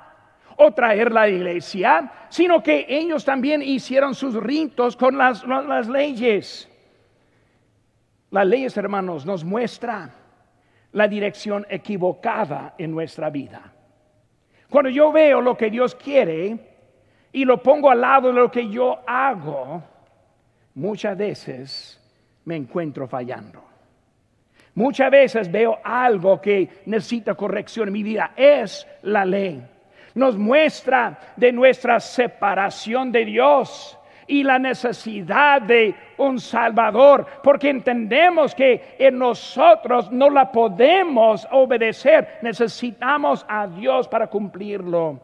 o 0.56 0.70
traerla 0.72 1.22
a 1.22 1.26
la 1.26 1.32
iglesia, 1.32 2.12
sino 2.28 2.62
que 2.62 2.86
ellos 2.88 3.24
también 3.24 3.62
hicieron 3.62 4.14
sus 4.14 4.34
ritos 4.34 4.96
con 4.96 5.16
las, 5.16 5.44
las 5.46 5.88
leyes. 5.88 6.68
Las 8.30 8.46
leyes, 8.46 8.76
hermanos, 8.76 9.24
nos 9.24 9.44
muestra 9.44 10.10
la 10.92 11.08
dirección 11.08 11.66
equivocada 11.70 12.74
en 12.76 12.92
nuestra 12.92 13.30
vida. 13.30 13.72
Cuando 14.68 14.90
yo 14.90 15.10
veo 15.10 15.40
lo 15.40 15.56
que 15.56 15.70
Dios 15.70 15.94
quiere 15.94 16.58
y 17.32 17.44
lo 17.46 17.62
pongo 17.62 17.90
al 17.90 18.02
lado 18.02 18.28
de 18.28 18.34
lo 18.34 18.50
que 18.50 18.68
yo 18.68 19.00
hago, 19.06 19.82
muchas 20.74 21.16
veces 21.16 21.98
me 22.44 22.56
encuentro 22.56 23.08
fallando. 23.08 23.71
Muchas 24.74 25.10
veces 25.10 25.50
veo 25.50 25.78
algo 25.84 26.40
que 26.40 26.68
necesita 26.86 27.34
corrección 27.34 27.88
en 27.88 27.92
mi 27.92 28.02
vida. 28.02 28.32
Es 28.36 28.86
la 29.02 29.24
ley. 29.24 29.62
Nos 30.14 30.36
muestra 30.36 31.18
de 31.36 31.52
nuestra 31.52 32.00
separación 32.00 33.12
de 33.12 33.24
Dios 33.24 33.98
y 34.26 34.44
la 34.44 34.58
necesidad 34.58 35.60
de 35.60 35.94
un 36.18 36.38
Salvador, 36.38 37.26
porque 37.42 37.70
entendemos 37.70 38.54
que 38.54 38.96
en 38.98 39.18
nosotros 39.18 40.10
no 40.10 40.30
la 40.30 40.50
podemos 40.50 41.46
obedecer, 41.50 42.38
necesitamos 42.40 43.44
a 43.48 43.66
Dios 43.66 44.08
para 44.08 44.28
cumplirlo. 44.28 45.20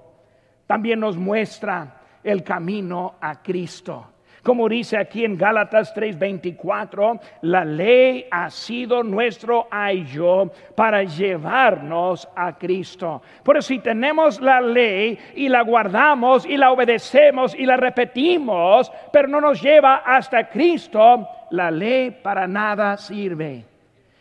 También 0.66 1.00
nos 1.00 1.16
muestra 1.16 2.00
el 2.22 2.42
camino 2.42 3.14
a 3.20 3.42
Cristo. 3.42 4.06
Como 4.48 4.66
dice 4.66 4.96
aquí 4.96 5.26
en 5.26 5.36
Gálatas 5.36 5.92
3:24, 5.92 7.20
la 7.42 7.66
ley 7.66 8.24
ha 8.30 8.48
sido 8.48 9.02
nuestro 9.02 9.68
ayo 9.70 10.50
para 10.74 11.02
llevarnos 11.02 12.26
a 12.34 12.56
Cristo. 12.56 13.20
Por 13.42 13.58
eso 13.58 13.68
si 13.68 13.80
tenemos 13.80 14.40
la 14.40 14.62
ley 14.62 15.18
y 15.34 15.50
la 15.50 15.60
guardamos 15.60 16.46
y 16.46 16.56
la 16.56 16.72
obedecemos 16.72 17.54
y 17.54 17.66
la 17.66 17.76
repetimos, 17.76 18.90
pero 19.12 19.28
no 19.28 19.38
nos 19.38 19.60
lleva 19.60 19.96
hasta 19.96 20.48
Cristo, 20.48 21.28
la 21.50 21.70
ley 21.70 22.10
para 22.10 22.48
nada 22.48 22.96
sirve. 22.96 23.67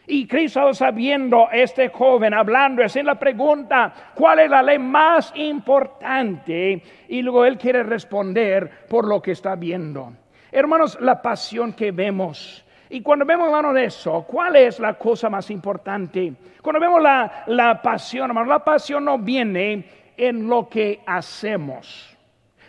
Y 0.09 0.25
Cristo 0.25 0.73
sabiendo 0.73 1.49
este 1.51 1.89
joven 1.89 2.33
hablando, 2.33 2.81
haciendo 2.81 3.11
la 3.11 3.19
pregunta, 3.19 3.93
¿cuál 4.15 4.39
es 4.39 4.49
la 4.49 4.63
ley 4.63 4.79
más 4.79 5.33
importante? 5.35 6.81
Y 7.09 7.21
luego 7.21 7.43
él 7.43 7.57
quiere 7.57 7.83
responder 7.83 8.87
por 8.87 9.05
lo 9.05 9.21
que 9.21 9.31
está 9.31 9.55
viendo. 9.55 10.13
Hermanos, 10.49 10.97
la 11.01 11.21
pasión 11.21 11.73
que 11.73 11.91
vemos. 11.91 12.63
Y 12.89 13.01
cuando 13.01 13.25
vemos, 13.25 13.47
hermanos, 13.47 13.77
eso, 13.77 14.23
¿cuál 14.25 14.55
es 14.55 14.79
la 14.79 14.93
cosa 14.93 15.29
más 15.29 15.51
importante? 15.51 16.33
Cuando 16.61 16.79
vemos 16.79 17.01
la, 17.01 17.43
la 17.47 17.81
pasión, 17.81 18.29
hermanos, 18.29 18.47
la 18.47 18.63
pasión 18.63 19.03
no 19.03 19.17
viene 19.19 19.83
en 20.15 20.47
lo 20.47 20.69
que 20.69 21.01
hacemos. 21.05 22.17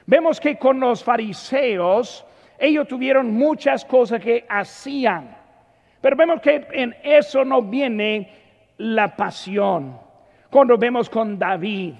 Vemos 0.06 0.40
que 0.40 0.58
con 0.58 0.80
los 0.80 1.04
fariseos, 1.04 2.26
ellos 2.58 2.88
tuvieron 2.88 3.32
muchas 3.32 3.84
cosas 3.84 4.20
que 4.20 4.44
hacían 4.48 5.38
pero 6.00 6.16
vemos 6.16 6.40
que 6.40 6.66
en 6.72 6.94
eso 7.02 7.44
no 7.44 7.62
viene 7.62 8.30
la 8.78 9.16
pasión. 9.16 9.98
Cuando 10.50 10.78
vemos 10.78 11.10
con 11.10 11.38
David, 11.38 11.94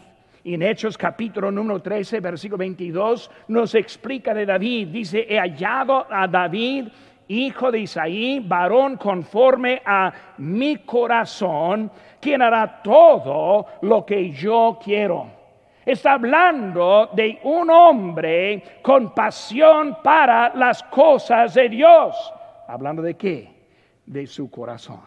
en 0.45 0.63
Hechos 0.63 0.97
capítulo 0.97 1.51
número 1.51 1.83
13, 1.83 2.21
versículo 2.21 2.59
22, 2.59 3.31
nos 3.49 3.75
explica 3.75 4.33
de 4.33 4.47
David, 4.47 4.89
dice, 4.89 5.27
he 5.29 5.39
hallado 5.39 6.07
a 6.09 6.27
David, 6.27 6.89
hijo 7.29 7.71
de 7.71 7.81
Isaí, 7.81 8.41
varón 8.41 8.97
conforme 8.97 9.83
a 9.85 10.13
mi 10.39 10.77
corazón, 10.77 11.91
quien 12.21 12.41
hará 12.41 12.81
todo 12.83 13.67
lo 13.83 14.07
que 14.07 14.31
yo 14.31 14.79
quiero. 14.83 15.27
Está 15.85 16.13
hablando 16.13 17.11
de 17.15 17.39
un 17.43 17.71
hombre 17.71 18.63
con 18.83 19.15
pasión 19.15 19.99
para 20.03 20.55
las 20.55 20.83
cosas 20.85 21.55
de 21.55 21.69
Dios. 21.69 22.33
¿Hablando 22.67 23.03
de 23.03 23.15
qué? 23.15 23.58
De 24.09 24.27
su 24.27 24.51
corazón. 24.51 25.01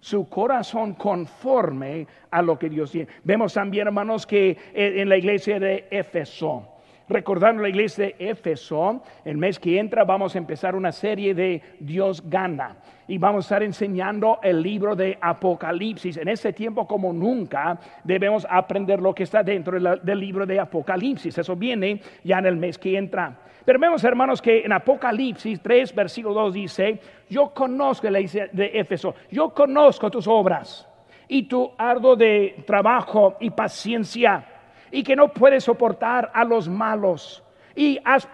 Su 0.00 0.28
corazón 0.28 0.94
conforme 0.94 2.06
a 2.30 2.42
lo 2.42 2.58
que 2.58 2.68
Dios 2.68 2.92
tiene. 2.92 3.08
Vemos 3.24 3.54
también, 3.54 3.86
hermanos, 3.86 4.26
que 4.26 4.56
en 4.74 5.08
la 5.08 5.16
iglesia 5.16 5.58
de 5.58 5.88
Éfeso, 5.90 6.75
recordando 7.08 7.62
la 7.62 7.68
iglesia 7.68 8.06
de 8.06 8.16
Éfeso, 8.18 9.02
el 9.24 9.36
mes 9.36 9.58
que 9.58 9.78
entra 9.78 10.04
vamos 10.04 10.34
a 10.34 10.38
empezar 10.38 10.74
una 10.74 10.92
serie 10.92 11.34
de 11.34 11.62
Dios 11.78 12.22
gana 12.28 12.76
y 13.08 13.18
vamos 13.18 13.44
a 13.44 13.46
estar 13.46 13.62
enseñando 13.62 14.38
el 14.42 14.60
libro 14.60 14.96
de 14.96 15.16
Apocalipsis. 15.20 16.16
En 16.16 16.28
ese 16.28 16.52
tiempo 16.52 16.86
como 16.86 17.12
nunca 17.12 17.78
debemos 18.02 18.46
aprender 18.48 19.00
lo 19.00 19.14
que 19.14 19.22
está 19.22 19.42
dentro 19.42 19.78
del 19.78 20.20
libro 20.20 20.44
de 20.44 20.58
Apocalipsis. 20.58 21.38
Eso 21.38 21.54
viene 21.54 22.00
ya 22.24 22.38
en 22.38 22.46
el 22.46 22.56
mes 22.56 22.78
que 22.78 22.96
entra. 22.96 23.36
Pero 23.64 23.78
vemos, 23.78 24.02
hermanos, 24.04 24.40
que 24.40 24.60
en 24.60 24.72
Apocalipsis 24.72 25.60
3, 25.60 25.94
versículo 25.94 26.34
2 26.34 26.54
dice, 26.54 27.00
yo 27.28 27.52
conozco 27.52 28.08
la 28.08 28.20
iglesia 28.20 28.48
de 28.52 28.70
Éfeso, 28.74 29.14
yo 29.30 29.50
conozco 29.50 30.10
tus 30.10 30.26
obras 30.28 30.88
y 31.28 31.44
tu 31.44 31.72
ardo 31.76 32.14
de 32.14 32.62
trabajo 32.64 33.36
y 33.40 33.50
paciencia 33.50 34.55
y 34.96 35.02
que 35.02 35.14
no 35.14 35.28
puedes 35.28 35.64
soportar 35.64 36.30
a 36.32 36.42
los 36.42 36.70
malos 36.70 37.44
y 37.74 38.00
has, 38.02 38.26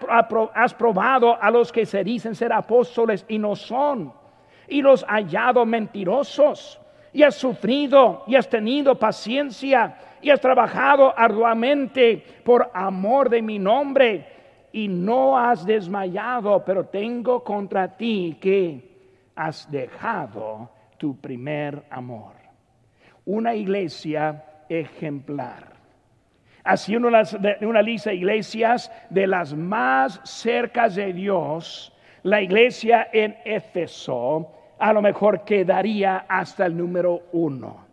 has 0.53 0.73
probado 0.73 1.37
a 1.41 1.51
los 1.51 1.73
que 1.73 1.85
se 1.85 2.05
dicen 2.05 2.35
ser 2.35 2.53
apóstoles 2.53 3.25
y 3.27 3.37
no 3.37 3.53
son 3.53 4.13
y 4.69 4.81
los 4.81 5.03
hallado 5.03 5.65
mentirosos 5.65 6.79
y 7.11 7.21
has 7.21 7.35
sufrido 7.35 8.23
y 8.27 8.37
has 8.37 8.47
tenido 8.47 8.97
paciencia 8.97 9.97
y 10.21 10.29
has 10.29 10.39
trabajado 10.39 11.13
arduamente 11.19 12.23
por 12.45 12.71
amor 12.73 13.29
de 13.29 13.41
mi 13.41 13.59
nombre 13.59 14.25
y 14.71 14.87
no 14.87 15.37
has 15.37 15.65
desmayado, 15.65 16.63
pero 16.63 16.85
tengo 16.85 17.43
contra 17.43 17.97
ti 17.97 18.37
que 18.39 19.29
has 19.35 19.69
dejado 19.69 20.69
tu 20.97 21.19
primer 21.19 21.83
amor. 21.89 22.35
Una 23.25 23.53
iglesia 23.53 24.45
ejemplar. 24.69 25.72
Así 26.63 26.95
una, 26.95 27.23
una 27.61 27.81
lista 27.81 28.11
de 28.11 28.17
iglesias 28.17 28.91
de 29.09 29.27
las 29.27 29.53
más 29.53 30.21
cercas 30.23 30.95
de 30.95 31.11
Dios, 31.11 31.93
la 32.23 32.41
iglesia 32.41 33.09
en 33.11 33.37
Éfeso 33.43 34.49
a 34.79 34.91
lo 34.91 35.01
mejor 35.01 35.45
quedaría 35.45 36.25
hasta 36.27 36.65
el 36.65 36.77
número 36.77 37.23
uno. 37.31 37.85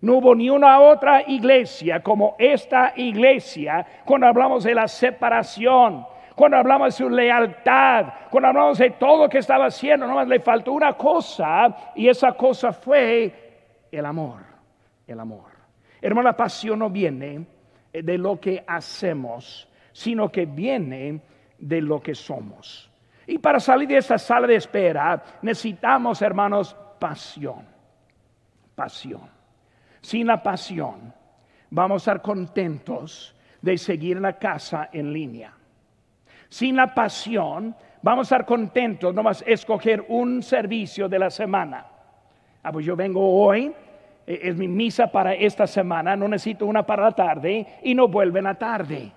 No 0.00 0.18
hubo 0.18 0.34
ni 0.34 0.48
una 0.48 0.78
otra 0.78 1.22
iglesia 1.26 2.00
como 2.00 2.36
esta 2.38 2.92
iglesia 2.94 3.84
cuando 4.04 4.28
hablamos 4.28 4.62
de 4.62 4.74
la 4.74 4.86
separación, 4.86 6.06
cuando 6.36 6.56
hablamos 6.56 6.86
de 6.88 7.04
su 7.04 7.10
lealtad, 7.10 8.06
cuando 8.30 8.48
hablamos 8.48 8.78
de 8.78 8.90
todo 8.90 9.24
lo 9.24 9.28
que 9.28 9.38
estaba 9.38 9.66
haciendo, 9.66 10.06
nomás 10.06 10.28
le 10.28 10.38
faltó 10.38 10.72
una 10.72 10.92
cosa 10.92 11.74
y 11.96 12.08
esa 12.08 12.32
cosa 12.32 12.72
fue 12.72 13.86
el 13.90 14.06
amor, 14.06 14.40
el 15.08 15.18
amor. 15.18 15.50
Hermano, 16.00 16.28
la 16.28 16.36
pasión 16.36 16.78
no 16.78 16.88
viene 16.88 17.44
de 17.92 18.18
lo 18.18 18.38
que 18.40 18.64
hacemos, 18.66 19.68
sino 19.92 20.30
que 20.30 20.46
viene 20.46 21.20
de 21.58 21.80
lo 21.80 22.00
que 22.00 22.14
somos. 22.14 22.90
Y 23.26 23.38
para 23.38 23.60
salir 23.60 23.88
de 23.88 23.98
esta 23.98 24.18
sala 24.18 24.46
de 24.46 24.56
espera 24.56 25.22
necesitamos, 25.42 26.22
hermanos, 26.22 26.74
pasión, 26.98 27.66
pasión. 28.74 29.28
Sin 30.00 30.26
la 30.26 30.42
pasión, 30.42 31.12
vamos 31.70 32.08
a 32.08 32.12
estar 32.12 32.22
contentos 32.22 33.34
de 33.60 33.76
seguir 33.76 34.20
la 34.20 34.38
casa 34.38 34.88
en 34.92 35.12
línea. 35.12 35.52
Sin 36.48 36.76
la 36.76 36.94
pasión, 36.94 37.76
vamos 38.02 38.20
a 38.32 38.36
estar 38.36 38.46
contentos 38.46 39.14
nomás 39.14 39.44
escoger 39.46 40.06
un 40.08 40.42
servicio 40.42 41.08
de 41.08 41.18
la 41.18 41.30
semana. 41.30 41.86
Ah, 42.62 42.72
pues 42.72 42.86
yo 42.86 42.96
vengo 42.96 43.20
hoy, 43.42 43.74
es 44.28 44.56
mi 44.56 44.68
misa 44.68 45.06
para 45.06 45.32
esta 45.32 45.66
semana, 45.66 46.14
no 46.14 46.28
necesito 46.28 46.66
una 46.66 46.84
para 46.84 47.04
la 47.04 47.12
tarde 47.12 47.66
y 47.82 47.94
no 47.94 48.08
vuelven 48.08 48.46
a 48.46 48.54
tarde. 48.54 49.10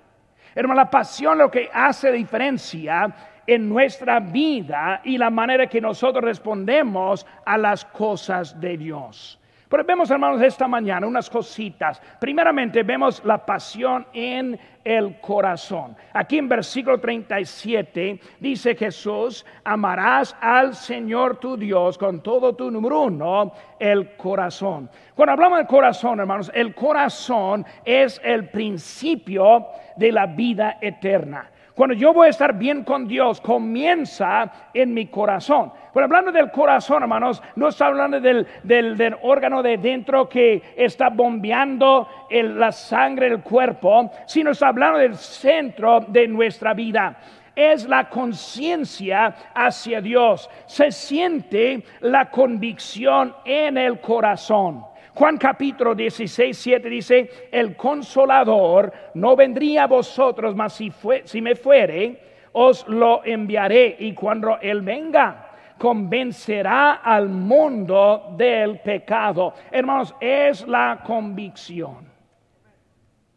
Hermano, 0.55 0.79
la 0.79 0.89
pasión 0.89 1.37
lo 1.37 1.51
que 1.51 1.69
hace 1.73 2.11
diferencia 2.13 3.13
en 3.45 3.67
nuestra 3.67 4.21
vida 4.21 5.01
y 5.03 5.17
la 5.17 5.29
manera 5.29 5.67
que 5.67 5.81
nosotros 5.81 6.23
respondemos 6.23 7.25
a 7.45 7.57
las 7.57 7.83
cosas 7.83 8.59
de 8.59 8.77
Dios. 8.77 9.40
Pero 9.71 9.85
vemos, 9.85 10.11
hermanos, 10.11 10.41
esta 10.41 10.67
mañana 10.67 11.07
unas 11.07 11.29
cositas. 11.29 12.01
Primeramente, 12.19 12.83
vemos 12.83 13.23
la 13.23 13.45
pasión 13.45 14.05
en 14.11 14.59
el 14.83 15.17
corazón. 15.21 15.95
Aquí 16.11 16.37
en 16.37 16.49
versículo 16.49 16.99
37 16.99 18.19
dice 18.41 18.75
Jesús, 18.75 19.45
amarás 19.63 20.35
al 20.41 20.75
Señor 20.75 21.37
tu 21.37 21.55
Dios 21.55 21.97
con 21.97 22.21
todo 22.21 22.53
tu 22.53 22.69
número 22.69 23.03
uno, 23.03 23.53
el 23.79 24.17
corazón. 24.17 24.89
Cuando 25.15 25.31
hablamos 25.31 25.59
del 25.59 25.67
corazón, 25.67 26.19
hermanos, 26.19 26.51
el 26.53 26.75
corazón 26.75 27.65
es 27.85 28.19
el 28.25 28.49
principio 28.49 29.67
de 29.95 30.11
la 30.11 30.25
vida 30.25 30.79
eterna. 30.81 31.49
Cuando 31.75 31.95
yo 31.95 32.13
voy 32.13 32.27
a 32.27 32.29
estar 32.29 32.57
bien 32.57 32.83
con 32.83 33.07
Dios, 33.07 33.39
comienza 33.39 34.51
en 34.73 34.93
mi 34.93 35.07
corazón. 35.07 35.71
Pero 35.93 36.05
hablando 36.05 36.31
del 36.31 36.51
corazón, 36.51 37.03
hermanos, 37.03 37.41
no 37.55 37.69
está 37.69 37.87
hablando 37.87 38.19
del, 38.19 38.47
del, 38.63 39.15
órgano 39.21 39.63
de 39.63 39.77
dentro 39.77 40.27
que 40.27 40.61
está 40.75 41.09
bombeando 41.09 42.07
la 42.29 42.71
sangre 42.71 43.29
del 43.29 43.41
cuerpo, 43.41 44.11
sino 44.25 44.51
está 44.51 44.67
hablando 44.67 44.99
del 44.99 45.15
centro 45.15 46.01
de 46.07 46.27
nuestra 46.27 46.73
vida 46.73 47.17
es 47.53 47.85
la 47.87 48.09
conciencia 48.09 49.35
hacia 49.53 50.01
Dios. 50.01 50.49
Se 50.65 50.91
siente 50.91 51.83
la 51.99 52.29
convicción 52.29 53.35
en 53.45 53.77
el 53.77 53.99
corazón. 53.99 54.85
Juan 55.13 55.37
capítulo 55.37 55.93
16, 55.93 56.57
7 56.57 56.89
dice, 56.89 57.49
el 57.51 57.75
consolador 57.75 58.93
no 59.13 59.35
vendría 59.35 59.83
a 59.83 59.87
vosotros, 59.87 60.55
mas 60.55 60.73
si, 60.73 60.89
fue, 60.89 61.23
si 61.25 61.41
me 61.41 61.55
fuere, 61.55 62.47
os 62.53 62.87
lo 62.87 63.23
enviaré. 63.25 63.97
Y 63.99 64.13
cuando 64.13 64.57
Él 64.61 64.81
venga, 64.81 65.49
convencerá 65.77 66.95
al 66.95 67.27
mundo 67.27 68.33
del 68.37 68.79
pecado. 68.79 69.53
Hermanos, 69.69 70.15
es 70.21 70.65
la 70.65 71.01
convicción. 71.05 72.09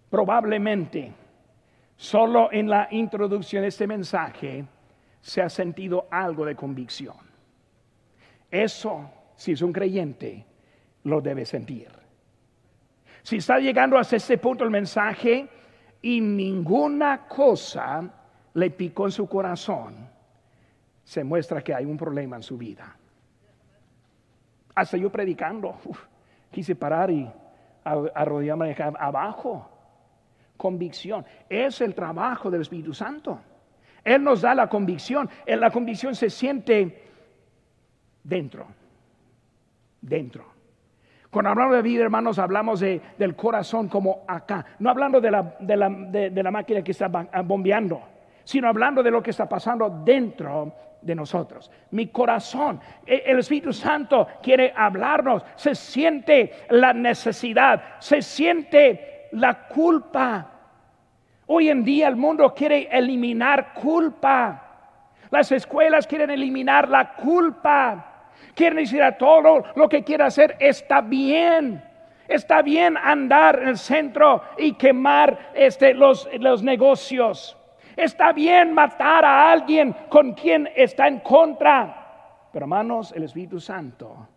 Probablemente, 0.08 1.12
solo 1.96 2.50
en 2.52 2.68
la 2.68 2.86
introducción 2.92 3.62
de 3.62 3.68
este 3.68 3.86
mensaje 3.88 4.64
se 5.20 5.42
ha 5.42 5.48
sentido 5.48 6.06
algo 6.08 6.44
de 6.44 6.54
convicción. 6.54 7.16
Eso, 8.48 9.10
si 9.34 9.52
es 9.52 9.62
un 9.62 9.72
creyente, 9.72 10.46
lo 11.04 11.20
debe 11.20 11.46
sentir. 11.46 11.88
Si 13.22 13.36
está 13.36 13.58
llegando 13.58 13.96
hasta 13.96 14.16
este 14.16 14.38
punto 14.38 14.64
el 14.64 14.70
mensaje 14.70 15.48
y 16.02 16.20
ninguna 16.20 17.26
cosa 17.26 18.10
le 18.52 18.70
picó 18.70 19.06
en 19.06 19.12
su 19.12 19.26
corazón, 19.26 20.08
se 21.02 21.24
muestra 21.24 21.62
que 21.62 21.74
hay 21.74 21.84
un 21.84 21.96
problema 21.96 22.36
en 22.36 22.42
su 22.42 22.58
vida. 22.58 22.96
Hasta 24.74 24.96
yo 24.96 25.10
predicando, 25.10 25.78
quise 26.50 26.74
parar 26.74 27.10
y 27.10 27.30
arrodillarme 27.84 28.74
abajo. 28.98 29.70
Convicción. 30.56 31.24
Es 31.48 31.80
el 31.80 31.94
trabajo 31.94 32.50
del 32.50 32.62
Espíritu 32.62 32.94
Santo. 32.94 33.40
Él 34.04 34.22
nos 34.22 34.42
da 34.42 34.54
la 34.54 34.68
convicción. 34.68 35.28
La 35.46 35.70
convicción 35.70 36.14
se 36.14 36.30
siente 36.30 37.10
dentro. 38.22 38.66
Dentro. 40.00 40.53
Cuando 41.34 41.50
hablamos 41.50 41.74
de 41.74 41.82
vida, 41.82 42.04
hermanos, 42.04 42.38
hablamos 42.38 42.78
del 42.78 43.34
corazón 43.34 43.88
como 43.88 44.22
acá. 44.28 44.64
No 44.78 44.88
hablando 44.88 45.20
de 45.20 45.32
la, 45.32 45.42
de 45.58 46.42
la 46.44 46.50
máquina 46.52 46.80
que 46.80 46.92
está 46.92 47.08
bombeando, 47.08 48.00
sino 48.44 48.68
hablando 48.68 49.02
de 49.02 49.10
lo 49.10 49.20
que 49.20 49.32
está 49.32 49.48
pasando 49.48 50.02
dentro 50.04 50.72
de 51.02 51.12
nosotros. 51.12 51.72
Mi 51.90 52.06
corazón, 52.06 52.80
e, 53.04 53.24
el 53.26 53.40
Espíritu 53.40 53.72
Santo 53.72 54.28
quiere 54.40 54.72
hablarnos. 54.76 55.42
Se 55.56 55.74
siente 55.74 56.52
la 56.70 56.92
necesidad, 56.92 57.82
se 57.98 58.22
siente 58.22 59.26
la 59.32 59.66
culpa. 59.66 60.52
Hoy 61.48 61.68
en 61.68 61.82
día 61.82 62.06
el 62.06 62.14
mundo 62.14 62.54
quiere 62.54 62.88
eliminar 62.96 63.74
culpa. 63.74 64.62
Las 65.32 65.50
escuelas 65.50 66.06
quieren 66.06 66.30
eliminar 66.30 66.88
la 66.88 67.12
culpa. 67.14 68.13
Quieren 68.54 68.78
decir 68.78 69.02
a 69.02 69.16
todo 69.16 69.64
lo 69.74 69.88
que 69.88 70.02
quiera 70.02 70.26
hacer 70.26 70.56
está 70.58 71.00
bien. 71.00 71.82
Está 72.26 72.62
bien 72.62 72.96
andar 72.96 73.60
en 73.60 73.68
el 73.68 73.78
centro 73.78 74.42
y 74.56 74.72
quemar 74.74 75.52
este, 75.54 75.94
los, 75.94 76.28
los 76.40 76.62
negocios. 76.62 77.56
Está 77.96 78.32
bien 78.32 78.72
matar 78.72 79.24
a 79.24 79.52
alguien 79.52 79.94
con 80.08 80.32
quien 80.32 80.68
está 80.74 81.06
en 81.06 81.20
contra. 81.20 82.48
Pero 82.52 82.64
hermanos, 82.64 83.12
el 83.12 83.24
Espíritu 83.24 83.60
Santo 83.60 84.28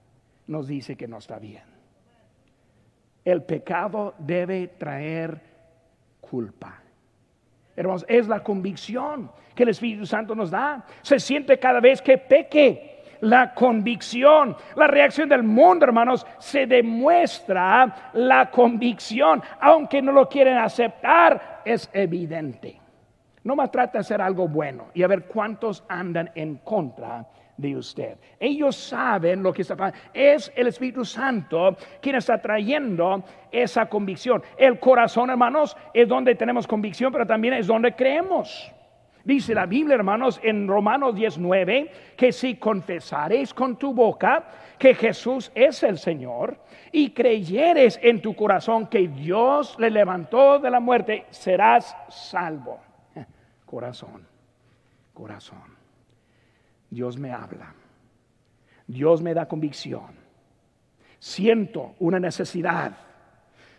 nos 0.48 0.68
dice 0.68 0.96
que 0.96 1.08
no 1.08 1.18
está 1.18 1.40
bien. 1.40 1.64
El 3.24 3.44
pecado 3.44 4.16
debe 4.18 4.68
traer 4.70 5.40
culpa. 6.20 6.82
Hermanos, 7.76 8.06
es 8.08 8.28
la 8.28 8.42
convicción 8.42 9.32
que 9.54 9.64
el 9.64 9.70
Espíritu 9.70 10.06
Santo 10.06 10.34
nos 10.34 10.50
da. 10.50 10.86
Se 11.02 11.20
siente 11.20 11.60
cada 11.60 11.80
vez 11.80 12.02
que 12.02 12.18
peque 12.18 12.97
la 13.22 13.54
convicción. 13.54 14.56
La 14.76 14.88
reacción 14.88 15.30
del 15.30 15.44
mundo, 15.44 15.86
hermanos, 15.86 16.26
se 16.38 16.66
demuestra 16.66 18.12
la 18.14 18.50
convicción. 18.50 19.42
Aunque 19.60 20.02
no 20.02 20.12
lo 20.12 20.28
quieren 20.28 20.58
aceptar, 20.58 21.62
es 21.66 21.90
evidente. 21.94 22.80
No 23.44 23.56
más 23.56 23.72
trata 23.72 23.94
de 23.94 24.00
hacer 24.00 24.22
algo 24.22 24.48
bueno 24.48 24.88
y 24.94 25.04
a 25.04 25.08
ver 25.08 25.26
cuántos 25.26 25.84
andan 25.88 26.30
en 26.36 26.58
contra 26.58 27.26
de 27.56 27.76
usted. 27.76 28.18
Ellos 28.40 28.76
saben 28.76 29.42
lo 29.42 29.52
que 29.52 29.64
está 29.64 29.76
pasando. 29.76 30.00
Es 30.14 30.52
el 30.56 30.68
Espíritu 30.68 31.04
Santo 31.04 31.76
quien 32.02 32.16
está 32.16 32.42
trayendo 32.42 33.24
esa 33.52 33.88
convicción. 33.88 34.44
El 34.58 34.80
corazón, 34.80 35.30
hermanos, 35.30 35.76
es 35.94 36.08
donde 36.08 36.36
tenemos 36.36 36.68
convicción, 36.68 37.12
pero 37.12 37.26
también 37.26 37.56
es 37.56 37.68
donde 37.68 37.94
creemos. 37.94 38.72
Dice 39.28 39.54
la 39.54 39.66
Biblia, 39.66 39.96
hermanos, 39.96 40.40
en 40.42 40.70
Romanos 40.70 41.14
19, 41.14 41.92
que 42.16 42.32
si 42.32 42.56
confesares 42.56 43.54
con 43.54 43.76
tu 43.76 43.94
boca 43.94 44.46
que 44.80 44.96
Jesús 44.96 45.52
es 45.54 45.84
el 45.84 45.98
Señor 45.98 46.58
y 46.94 47.10
creyeres 47.10 48.00
en 48.02 48.22
tu 48.22 48.34
corazón 48.38 48.88
que 48.88 49.10
Dios 49.10 49.76
le 49.80 49.92
levantó 49.92 50.60
de 50.60 50.72
la 50.72 50.80
muerte, 50.80 51.26
serás 51.30 51.94
salvo. 52.08 52.80
Corazón, 53.66 54.26
corazón. 55.14 55.76
Dios 56.90 57.18
me 57.18 57.34
habla. 57.34 57.74
Dios 58.88 59.22
me 59.22 59.34
da 59.34 59.46
convicción. 59.46 60.16
Siento 61.20 61.96
una 62.00 62.18
necesidad. 62.18 62.94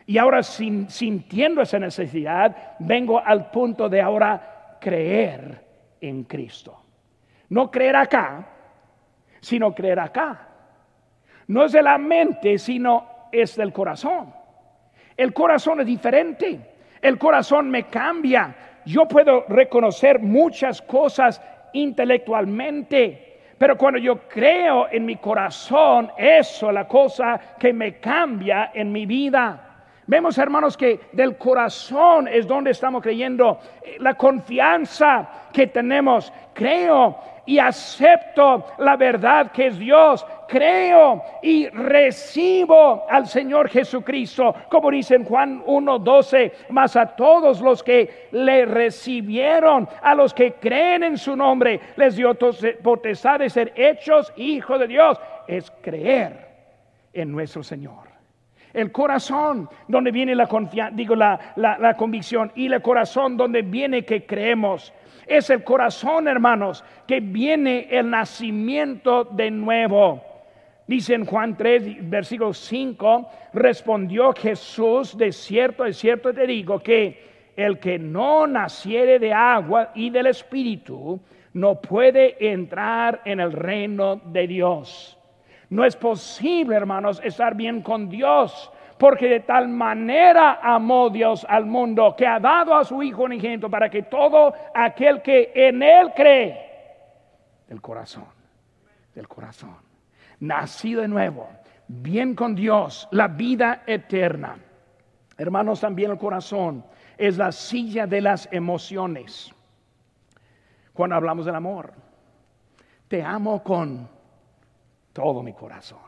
Y 0.04 0.18
ahora 0.18 0.42
sintiendo 0.42 1.62
esa 1.62 1.78
necesidad, 1.78 2.76
vengo 2.80 3.18
al 3.18 3.50
punto 3.50 3.88
de 3.88 4.02
ahora 4.02 4.57
creer 4.80 5.64
en 6.00 6.24
Cristo. 6.24 6.82
No 7.50 7.70
creer 7.70 7.96
acá, 7.96 8.46
sino 9.40 9.74
creer 9.74 10.00
acá. 10.00 10.48
No 11.46 11.64
es 11.64 11.72
de 11.72 11.82
la 11.82 11.96
mente, 11.98 12.58
sino 12.58 13.06
es 13.32 13.56
del 13.56 13.72
corazón. 13.72 14.32
El 15.16 15.32
corazón 15.32 15.80
es 15.80 15.86
diferente. 15.86 16.60
El 17.00 17.18
corazón 17.18 17.70
me 17.70 17.84
cambia. 17.84 18.54
Yo 18.84 19.06
puedo 19.06 19.44
reconocer 19.48 20.20
muchas 20.20 20.82
cosas 20.82 21.40
intelectualmente, 21.72 23.40
pero 23.58 23.76
cuando 23.76 23.98
yo 23.98 24.28
creo 24.28 24.88
en 24.90 25.04
mi 25.04 25.16
corazón, 25.16 26.10
eso 26.16 26.68
es 26.68 26.74
la 26.74 26.86
cosa 26.86 27.40
que 27.58 27.72
me 27.72 27.98
cambia 27.98 28.70
en 28.72 28.92
mi 28.92 29.04
vida. 29.06 29.67
Vemos, 30.08 30.38
hermanos, 30.38 30.74
que 30.74 31.00
del 31.12 31.36
corazón 31.36 32.28
es 32.28 32.46
donde 32.46 32.70
estamos 32.70 33.02
creyendo. 33.02 33.60
La 33.98 34.14
confianza 34.14 35.28
que 35.52 35.66
tenemos. 35.66 36.32
Creo 36.54 37.18
y 37.44 37.58
acepto 37.58 38.64
la 38.78 38.96
verdad 38.96 39.52
que 39.52 39.66
es 39.66 39.78
Dios. 39.78 40.26
Creo 40.48 41.22
y 41.42 41.68
recibo 41.68 43.04
al 43.10 43.26
Señor 43.26 43.68
Jesucristo, 43.68 44.54
como 44.70 44.90
dice 44.90 45.16
en 45.16 45.24
Juan 45.24 45.62
1:12, 45.66 46.52
más 46.70 46.96
a 46.96 47.14
todos 47.14 47.60
los 47.60 47.82
que 47.82 48.28
le 48.32 48.64
recibieron, 48.64 49.86
a 50.00 50.14
los 50.14 50.32
que 50.32 50.54
creen 50.54 51.02
en 51.02 51.18
su 51.18 51.36
nombre, 51.36 51.80
les 51.96 52.16
dio 52.16 52.34
potestad 52.82 53.40
de 53.40 53.50
ser 53.50 53.74
hechos 53.76 54.32
hijos 54.36 54.80
de 54.80 54.86
Dios. 54.86 55.20
Es 55.46 55.70
creer 55.82 56.48
en 57.12 57.30
nuestro 57.30 57.62
Señor 57.62 58.07
el 58.78 58.92
corazón 58.92 59.68
donde 59.88 60.10
viene 60.10 60.34
la 60.34 60.46
confianza, 60.46 60.94
digo 60.94 61.14
la, 61.14 61.52
la, 61.56 61.96
convicción 61.96 62.52
y 62.54 62.72
el 62.72 62.80
corazón 62.80 63.36
donde 63.36 63.62
viene 63.62 64.04
que 64.04 64.24
creemos. 64.24 64.92
Es 65.26 65.50
el 65.50 65.64
corazón, 65.64 66.28
hermanos, 66.28 66.84
que 67.06 67.20
viene 67.20 67.88
el 67.90 68.08
nacimiento 68.08 69.24
de 69.24 69.50
nuevo. 69.50 70.22
Dice 70.86 71.14
en 71.14 71.26
Juan 71.26 71.56
3, 71.56 72.08
versículo 72.08 72.54
5, 72.54 73.28
respondió 73.52 74.32
Jesús, 74.32 75.18
de 75.18 75.32
cierto, 75.32 75.84
de 75.84 75.92
cierto 75.92 76.32
te 76.32 76.46
digo 76.46 76.78
que 76.78 77.52
el 77.56 77.78
que 77.78 77.98
no 77.98 78.46
naciere 78.46 79.18
de 79.18 79.32
agua 79.32 79.90
y 79.94 80.10
del 80.10 80.28
Espíritu 80.28 81.20
no 81.52 81.80
puede 81.80 82.52
entrar 82.52 83.20
en 83.24 83.40
el 83.40 83.52
reino 83.52 84.16
de 84.16 84.46
Dios. 84.46 85.17
No 85.70 85.85
es 85.85 85.96
posible, 85.96 86.76
hermanos, 86.76 87.20
estar 87.22 87.54
bien 87.54 87.83
con 87.83 88.09
Dios. 88.09 88.72
Porque 88.98 89.28
de 89.28 89.40
tal 89.40 89.68
manera 89.68 90.59
amó 90.61 91.09
Dios 91.09 91.46
al 91.48 91.66
mundo 91.66 92.14
que 92.16 92.26
ha 92.26 92.40
dado 92.40 92.74
a 92.74 92.85
su 92.85 93.00
Hijo 93.02 93.22
unigénito 93.22 93.70
para 93.70 93.88
que 93.88 94.02
todo 94.02 94.52
aquel 94.74 95.22
que 95.22 95.52
en 95.54 95.83
Él 95.83 96.12
cree, 96.16 96.59
del 97.68 97.81
corazón, 97.81 98.26
del 99.14 99.28
corazón, 99.28 99.76
nacido 100.40 101.02
de 101.02 101.09
nuevo, 101.09 101.48
bien 101.87 102.35
con 102.35 102.57
Dios, 102.57 103.07
la 103.12 103.28
vida 103.28 103.85
eterna. 103.87 104.57
Hermanos, 105.37 105.81
también 105.81 106.11
el 106.11 106.18
corazón 106.18 106.85
es 107.16 107.38
la 107.38 107.52
silla 107.52 108.09
de 108.09 108.20
las 108.20 108.48
emociones. 108.50 109.54
Cuando 110.92 111.14
hablamos 111.14 111.46
del 111.46 111.54
amor, 111.54 111.92
te 113.07 113.22
amo 113.22 113.62
con 113.62 114.09
todo 115.18 115.42
mi 115.42 115.52
corazón. 115.52 115.98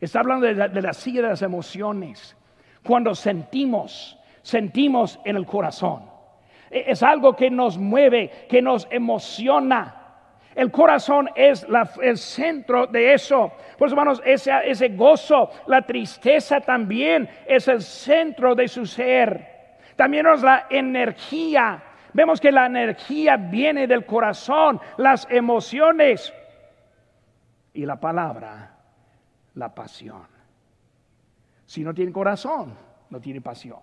Está 0.00 0.20
hablando 0.20 0.46
de 0.46 0.54
la, 0.54 0.92
silla 0.94 1.20
de 1.20 1.28
las 1.28 1.42
emociones. 1.42 2.34
Cuando 2.82 3.14
sentimos, 3.14 4.18
sentimos 4.40 5.20
en 5.26 5.36
el 5.36 5.44
corazón. 5.44 6.04
E, 6.70 6.84
es 6.86 7.02
algo 7.02 7.36
que 7.36 7.50
nos 7.50 7.76
mueve, 7.76 8.46
que 8.48 8.62
nos 8.62 8.88
emociona. 8.90 9.96
El 10.54 10.70
corazón 10.70 11.28
es 11.36 11.66
el 12.00 12.16
centro 12.16 12.86
de 12.86 13.12
eso. 13.12 13.52
Pues 13.76 13.92
hermanos, 13.92 14.22
ese, 14.24 14.50
ese 14.64 14.88
gozo, 14.88 15.50
la 15.66 15.82
tristeza 15.82 16.58
también 16.62 17.28
es 17.46 17.68
el 17.68 17.82
centro 17.82 18.54
de 18.54 18.66
su 18.66 18.86
ser. 18.86 19.76
También 19.94 20.26
es 20.26 20.40
la 20.40 20.68
energía. 20.70 21.82
Vemos 22.14 22.40
que 22.40 22.50
la 22.50 22.64
energía 22.64 23.36
viene 23.36 23.86
del 23.86 24.06
corazón, 24.06 24.80
las 24.96 25.28
emociones 25.30 26.32
y 27.74 27.86
la 27.86 27.98
palabra, 27.98 28.76
la 29.54 29.74
pasión. 29.74 30.26
Si 31.66 31.82
no 31.84 31.94
tiene 31.94 32.12
corazón, 32.12 32.74
no 33.10 33.20
tiene 33.20 33.40
pasión. 33.40 33.78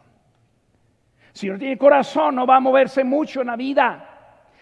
Si 1.31 1.47
no 1.49 1.57
tiene 1.57 1.77
corazón, 1.77 2.35
no 2.35 2.45
va 2.45 2.57
a 2.57 2.59
moverse 2.59 3.03
mucho 3.03 3.41
en 3.41 3.47
la 3.47 3.55
vida. 3.55 4.17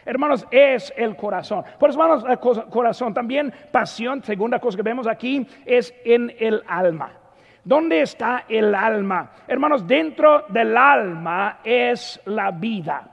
Hermanos, 0.06 0.46
es 0.52 0.94
el 0.96 1.16
corazón. 1.16 1.64
Por 1.80 1.90
eso, 1.90 2.00
hermanos, 2.02 2.26
el 2.30 2.70
corazón 2.70 3.14
también, 3.14 3.52
pasión, 3.72 4.24
segunda 4.24 4.60
cosa 4.60 4.78
que 4.78 4.84
vemos 4.84 5.08
aquí, 5.08 5.48
es 5.66 5.94
en 6.04 6.34
el 6.38 6.62
alma. 6.68 7.12
¿Dónde 7.64 8.02
está 8.02 8.46
el 8.48 8.76
alma? 8.76 9.32
Hermanos, 9.48 9.88
dentro 9.88 10.46
del 10.50 10.78
alma 10.78 11.60
es 11.64 12.22
la 12.26 12.52
vida. 12.52 13.10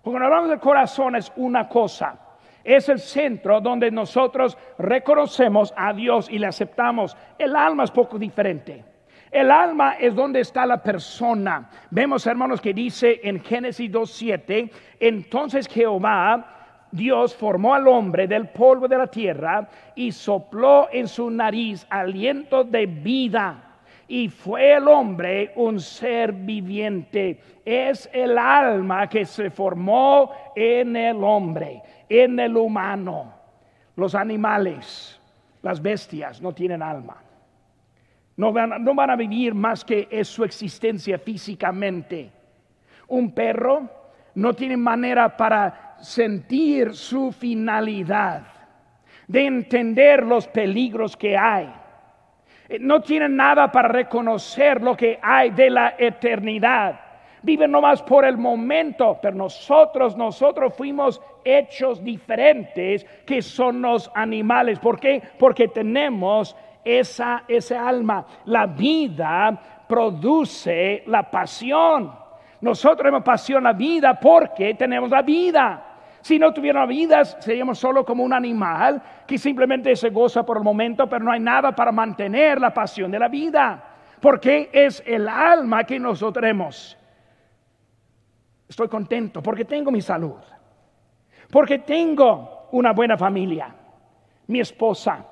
Cuando 0.00 0.24
hablamos 0.24 0.48
del 0.48 0.58
corazón 0.58 1.16
es 1.16 1.30
una 1.36 1.68
cosa, 1.68 2.18
es 2.64 2.88
el 2.88 2.98
centro 2.98 3.60
donde 3.60 3.90
nosotros 3.90 4.56
reconocemos 4.78 5.72
a 5.76 5.92
Dios 5.92 6.28
y 6.30 6.38
le 6.38 6.46
aceptamos. 6.46 7.16
El 7.38 7.56
alma 7.56 7.84
es 7.84 7.90
poco 7.90 8.18
diferente. 8.18 8.84
El 9.30 9.50
alma 9.50 9.94
es 9.98 10.14
donde 10.14 10.40
está 10.40 10.66
la 10.66 10.82
persona. 10.82 11.70
Vemos, 11.90 12.26
hermanos, 12.26 12.60
que 12.60 12.74
dice 12.74 13.20
en 13.24 13.40
Génesis 13.40 13.90
2.7, 13.90 14.70
entonces 15.00 15.66
Jehová, 15.66 16.88
Dios 16.90 17.34
formó 17.34 17.72
al 17.72 17.88
hombre 17.88 18.28
del 18.28 18.48
polvo 18.48 18.86
de 18.86 18.98
la 18.98 19.06
tierra 19.06 19.66
y 19.94 20.12
sopló 20.12 20.88
en 20.92 21.08
su 21.08 21.30
nariz 21.30 21.86
aliento 21.88 22.62
de 22.62 22.84
vida. 22.84 23.68
Y 24.06 24.28
fue 24.28 24.74
el 24.74 24.86
hombre 24.88 25.52
un 25.56 25.80
ser 25.80 26.32
viviente. 26.32 27.40
Es 27.64 28.10
el 28.12 28.36
alma 28.36 29.08
que 29.08 29.24
se 29.24 29.48
formó 29.48 30.30
en 30.54 30.94
el 30.94 31.24
hombre 31.24 31.80
en 32.12 32.38
el 32.38 32.56
humano. 32.56 33.32
Los 33.96 34.14
animales, 34.14 35.18
las 35.62 35.80
bestias 35.80 36.42
no 36.42 36.52
tienen 36.52 36.82
alma. 36.82 37.16
No 38.36 38.52
van, 38.52 38.84
no 38.84 38.94
van 38.94 39.10
a 39.10 39.16
vivir 39.16 39.54
más 39.54 39.84
que 39.84 40.08
es 40.10 40.28
su 40.28 40.44
existencia 40.44 41.18
físicamente. 41.18 42.30
Un 43.08 43.32
perro 43.32 43.88
no 44.34 44.52
tiene 44.54 44.76
manera 44.76 45.36
para 45.36 45.96
sentir 46.00 46.94
su 46.94 47.32
finalidad, 47.32 48.42
de 49.26 49.46
entender 49.46 50.24
los 50.24 50.46
peligros 50.48 51.16
que 51.16 51.36
hay. 51.36 51.72
Eh, 52.68 52.78
no 52.78 53.00
tiene 53.00 53.28
nada 53.28 53.70
para 53.70 53.88
reconocer 53.88 54.82
lo 54.82 54.96
que 54.96 55.18
hay 55.22 55.50
de 55.50 55.70
la 55.70 55.94
eternidad 55.98 57.12
viven 57.42 57.72
nomás 57.72 58.02
por 58.02 58.24
el 58.24 58.38
momento, 58.38 59.18
pero 59.20 59.36
nosotros, 59.36 60.16
nosotros 60.16 60.74
fuimos 60.74 61.20
hechos 61.44 62.02
diferentes 62.02 63.04
que 63.26 63.42
son 63.42 63.82
los 63.82 64.10
animales. 64.14 64.78
¿Por 64.78 64.98
qué? 64.98 65.22
Porque 65.38 65.68
tenemos 65.68 66.56
esa, 66.84 67.44
alma. 67.78 68.26
La 68.46 68.66
vida 68.66 69.84
produce 69.88 71.02
la 71.06 71.30
pasión. 71.30 72.12
Nosotros 72.60 72.98
tenemos 72.98 73.22
pasión 73.22 73.64
la 73.64 73.72
vida 73.72 74.18
porque 74.18 74.74
tenemos 74.74 75.10
la 75.10 75.22
vida. 75.22 75.88
Si 76.20 76.38
no 76.38 76.52
tuviéramos 76.52 76.88
vida, 76.88 77.24
seríamos 77.24 77.78
solo 77.78 78.04
como 78.04 78.22
un 78.22 78.32
animal 78.32 79.02
que 79.26 79.36
simplemente 79.36 79.96
se 79.96 80.10
goza 80.10 80.44
por 80.44 80.56
el 80.58 80.62
momento, 80.62 81.08
pero 81.08 81.24
no 81.24 81.32
hay 81.32 81.40
nada 81.40 81.74
para 81.74 81.90
mantener 81.90 82.60
la 82.60 82.72
pasión 82.72 83.10
de 83.10 83.18
la 83.18 83.28
vida. 83.28 83.82
Porque 84.20 84.70
es 84.72 85.02
el 85.04 85.28
alma 85.28 85.82
que 85.82 85.98
nosotros 85.98 86.40
tenemos. 86.40 86.96
Estoy 88.68 88.88
contento 88.88 89.42
porque 89.42 89.66
tengo 89.66 89.90
mi 89.90 90.00
salud, 90.00 90.40
porque 91.52 91.80
tengo 91.80 92.68
una 92.72 92.92
buena 92.92 93.18
familia, 93.18 93.68
mi 94.46 94.60
esposa, 94.60 95.22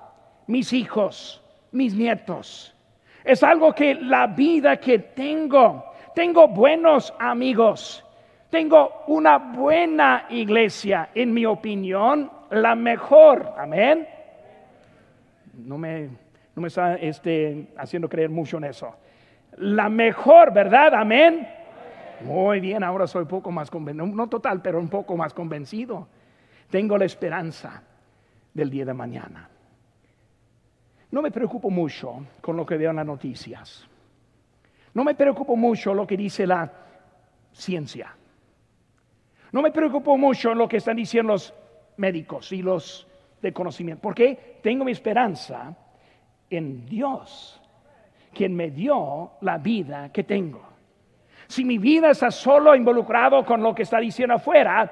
mis 0.49 0.71
hijos, 0.75 1.43
mis 1.73 1.95
nietos. 1.95 2.77
Es 3.25 3.43
algo 3.43 3.73
que 3.73 3.95
la 3.95 4.27
vida 4.27 4.77
que 4.77 4.99
tengo, 4.99 5.83
tengo 6.15 6.47
buenos 6.47 7.15
amigos, 7.19 8.05
tengo 8.51 9.05
una 9.07 9.39
buena 9.39 10.27
iglesia, 10.29 11.09
en 11.15 11.33
mi 11.33 11.47
opinión, 11.47 12.31
la 12.51 12.75
mejor. 12.75 13.55
Amén. 13.57 14.07
No 15.55 15.79
me, 15.79 16.03
no 16.55 16.61
me 16.61 16.69
está 16.69 16.97
este, 16.97 17.69
haciendo 17.79 18.11
creer 18.11 18.29
mucho 18.29 18.59
en 18.59 18.65
eso. 18.65 18.95
La 19.57 19.89
mejor, 19.89 20.53
¿verdad? 20.53 20.93
Amén. 20.93 21.49
Muy 22.23 22.61
bien, 22.61 22.85
ahora 22.85 23.07
soy 23.07 23.25
poco 23.25 23.51
más 23.51 23.71
convencido, 23.71 24.07
no 24.07 24.29
total, 24.29 24.61
pero 24.61 24.79
un 24.79 24.89
poco 24.89 25.17
más 25.17 25.33
convencido. 25.33 26.09
Tengo 26.69 26.99
la 26.99 27.05
esperanza 27.05 27.83
del 28.53 28.71
día 28.71 28.85
de 28.85 28.95
mañana. 28.95 29.49
No 31.11 31.23
me 31.23 31.31
preocupo 31.31 31.71
mucho 31.71 32.25
con 32.41 32.57
lo 32.57 32.65
que 32.65 32.77
veo 32.77 32.91
en 32.91 32.97
las 32.97 33.07
noticias. 33.07 33.89
No 34.95 35.05
me 35.05 35.15
preocupo 35.15 35.57
mucho 35.57 35.95
lo 35.95 36.07
que 36.07 36.17
dice 36.17 36.47
la 36.47 36.71
ciencia. 37.53 38.15
No 39.53 39.63
me 39.63 39.73
preocupo 39.73 40.17
mucho 40.17 40.55
lo 40.55 40.69
que 40.69 40.77
están 40.77 40.97
diciendo 40.97 41.33
los 41.33 41.55
médicos 41.97 42.53
y 42.53 42.63
los 42.63 43.07
de 43.43 43.53
conocimiento. 43.53 44.03
Porque 44.03 44.59
tengo 44.63 44.85
mi 44.85 44.93
esperanza 44.93 45.77
en 46.49 46.87
Dios, 46.87 47.61
quien 48.33 48.55
me 48.55 48.71
dio 48.71 49.33
la 49.41 49.59
vida 49.59 50.13
que 50.13 50.25
tengo. 50.25 50.70
Si 51.51 51.65
mi 51.65 51.79
vida 51.79 52.11
está 52.11 52.31
solo 52.31 52.77
involucrado 52.77 53.45
con 53.45 53.61
lo 53.61 53.75
que 53.75 53.83
está 53.83 53.99
diciendo 53.99 54.37
afuera, 54.37 54.89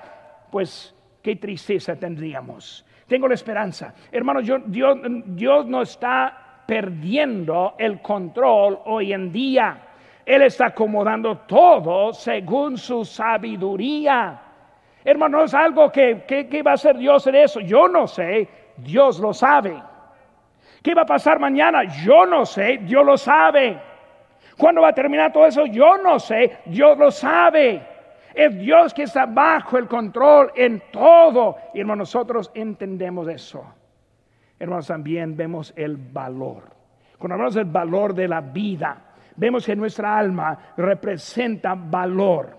pues 0.50 0.92
qué 1.22 1.36
tristeza 1.36 1.94
tendríamos. 1.94 2.84
Tengo 3.06 3.28
la 3.28 3.34
esperanza. 3.34 3.94
Hermano, 4.10 4.42
Dios, 4.42 4.62
Dios 4.66 5.66
no 5.66 5.82
está 5.82 6.64
perdiendo 6.66 7.76
el 7.78 8.02
control 8.02 8.80
hoy 8.86 9.12
en 9.12 9.30
día. 9.30 9.82
Él 10.26 10.42
está 10.42 10.66
acomodando 10.66 11.38
todo 11.46 12.12
según 12.12 12.76
su 12.76 13.04
sabiduría. 13.04 14.42
Hermano, 15.04 15.44
es 15.44 15.54
algo 15.54 15.92
que, 15.92 16.24
que, 16.26 16.62
va 16.64 16.72
a 16.72 16.74
hacer 16.74 16.98
Dios 16.98 17.24
en 17.28 17.36
eso. 17.36 17.60
Yo 17.60 17.86
no 17.86 18.08
sé, 18.08 18.48
Dios 18.78 19.20
lo 19.20 19.32
sabe. 19.32 19.80
¿Qué 20.82 20.92
va 20.92 21.02
a 21.02 21.06
pasar 21.06 21.38
mañana? 21.38 21.84
Yo 22.04 22.26
no 22.26 22.44
sé, 22.44 22.78
Dios 22.82 23.06
lo 23.06 23.16
sabe. 23.16 23.87
¿Cuándo 24.58 24.82
va 24.82 24.88
a 24.88 24.92
terminar 24.92 25.32
todo 25.32 25.46
eso? 25.46 25.66
Yo 25.66 25.96
no 25.98 26.18
sé, 26.18 26.58
Dios 26.66 26.98
lo 26.98 27.12
sabe. 27.12 27.80
Es 28.34 28.58
Dios 28.58 28.92
que 28.92 29.04
está 29.04 29.24
bajo 29.24 29.78
el 29.78 29.86
control 29.86 30.50
en 30.56 30.82
todo. 30.90 31.56
Y 31.72 31.80
hermano, 31.80 32.00
nosotros 32.00 32.50
entendemos 32.54 33.28
eso. 33.28 33.64
Hermanos, 34.58 34.88
también 34.88 35.36
vemos 35.36 35.72
el 35.76 35.96
valor. 35.96 36.64
Cuando 37.18 37.34
hablamos 37.34 37.54
del 37.54 37.66
valor 37.66 38.14
de 38.14 38.26
la 38.26 38.40
vida, 38.40 39.00
vemos 39.36 39.64
que 39.64 39.76
nuestra 39.76 40.18
alma 40.18 40.72
representa 40.76 41.74
valor. 41.76 42.56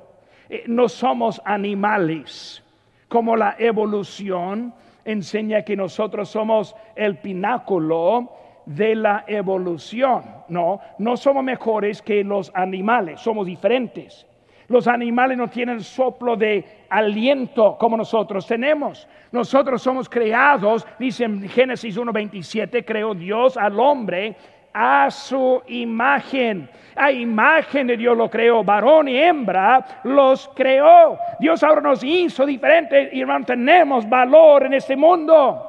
Eh, 0.50 0.64
no 0.68 0.88
somos 0.88 1.42
animales, 1.44 2.64
como 3.10 3.36
la 3.36 3.56
evolución 3.60 4.74
enseña 5.04 5.64
que 5.64 5.76
nosotros 5.76 6.30
somos 6.30 6.76
el 6.96 7.18
pináculo 7.18 8.32
de 8.66 8.96
la 8.96 9.24
evolución. 9.28 10.24
No, 10.48 10.80
no 10.98 11.18
somos 11.18 11.44
mejores 11.44 12.02
que 12.02 12.24
los 12.24 12.52
animales, 12.54 13.20
somos 13.22 13.46
diferentes. 13.46 14.26
Los 14.68 14.88
animales 14.88 15.36
no 15.38 15.48
tienen 15.48 15.82
soplo 15.82 16.36
de 16.36 16.86
aliento 16.90 17.76
como 17.80 17.98
nosotros 17.98 18.46
tenemos. 18.46 19.08
Nosotros 19.32 19.82
somos 19.82 20.08
creados, 20.08 20.86
dice 21.00 21.24
en 21.24 21.50
Génesis 21.50 21.98
1.27, 21.98 22.86
creó 22.86 23.16
Dios 23.16 23.58
al 23.58 23.80
hombre 23.80 24.36
a 24.72 25.10
su 25.10 25.64
imagen. 25.68 26.70
A 26.96 27.12
imagen 27.12 27.88
de 27.88 27.98
Dios 27.98 28.16
lo 28.16 28.30
creó, 28.30 28.64
varón 28.64 29.08
y 29.08 29.18
hembra 29.18 30.02
los 30.04 30.48
creó. 30.56 31.18
Dios 31.40 31.64
ahora 31.64 31.82
nos 31.82 32.04
hizo 32.04 32.46
diferentes 32.46 33.12
y 33.12 33.26
mantenemos 33.26 34.08
valor 34.08 34.68
en 34.68 34.74
este 34.74 34.96
mundo. 34.96 35.66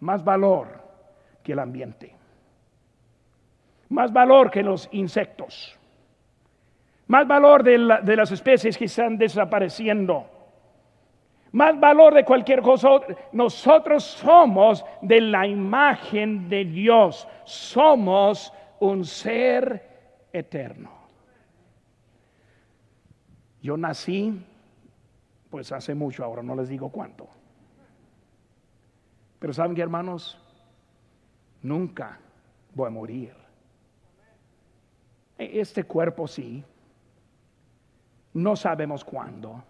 Más 0.00 0.22
valor 0.22 0.79
que 1.42 1.52
el 1.52 1.58
ambiente. 1.58 2.14
Más 3.88 4.12
valor 4.12 4.50
que 4.50 4.62
los 4.62 4.88
insectos. 4.92 5.78
Más 7.06 7.26
valor 7.26 7.62
de, 7.64 7.98
de 8.02 8.16
las 8.16 8.30
especies 8.30 8.78
que 8.78 8.84
están 8.84 9.18
desapareciendo 9.18 10.26
más 11.52 11.78
valor 11.80 12.14
de 12.14 12.24
cualquier 12.24 12.62
cosa. 12.62 12.88
Nosotros 13.32 14.04
somos 14.04 14.84
de 15.02 15.20
la 15.20 15.46
imagen 15.46 16.48
de 16.48 16.64
Dios. 16.64 17.26
Somos 17.44 18.52
un 18.78 19.04
ser 19.04 20.28
eterno. 20.32 20.90
Yo 23.62 23.76
nací, 23.76 24.42
pues 25.50 25.70
hace 25.72 25.94
mucho 25.94 26.24
ahora, 26.24 26.42
no 26.42 26.54
les 26.54 26.68
digo 26.68 26.90
cuánto. 26.90 27.28
Pero 29.38 29.52
saben 29.52 29.74
que 29.74 29.82
hermanos, 29.82 30.39
nunca 31.62 32.18
voy 32.74 32.86
a 32.86 32.90
morir. 32.90 33.34
E-, 35.38 35.60
este 35.60 35.84
cuerpo 35.84 36.26
sí, 36.26 36.64
no 38.34 38.56
sabemos 38.56 39.04
cuándo 39.04 39.64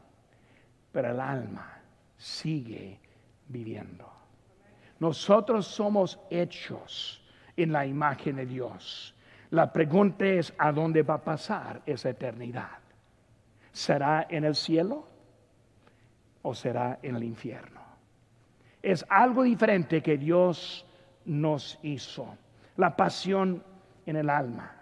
pero 0.93 1.11
el 1.11 1.21
alma 1.21 1.81
sigue 2.17 2.99
viviendo. 3.49 4.09
Nosotros 4.99 5.67
somos 5.67 6.19
hechos 6.31 7.23
en 7.57 7.73
la 7.73 7.87
imagen 7.87 8.37
de 8.37 8.47
Dios. 8.47 9.15
La 9.51 9.73
pregunta 9.73 10.27
es, 10.27 10.53
¿a 10.59 10.73
dónde 10.73 11.03
va 11.03 11.15
a 11.15 11.25
pasar 11.25 11.83
esa 11.87 12.11
eternidad? 12.11 12.79
¿Será 13.73 14.27
en 14.29 14.45
el 14.45 14.55
cielo 14.55 15.07
o 16.43 16.55
será 16.55 16.99
en 17.03 17.17
el 17.17 17.25
infierno? 17.25 17.81
Es 18.83 19.05
algo 19.09 19.43
diferente 19.43 20.03
que 20.03 20.19
Dios 20.19 20.87
nos 21.25 21.79
hizo. 21.83 22.37
La 22.77 22.97
pasión 22.97 23.63
en 24.07 24.17
el 24.17 24.31
alma. 24.31 24.73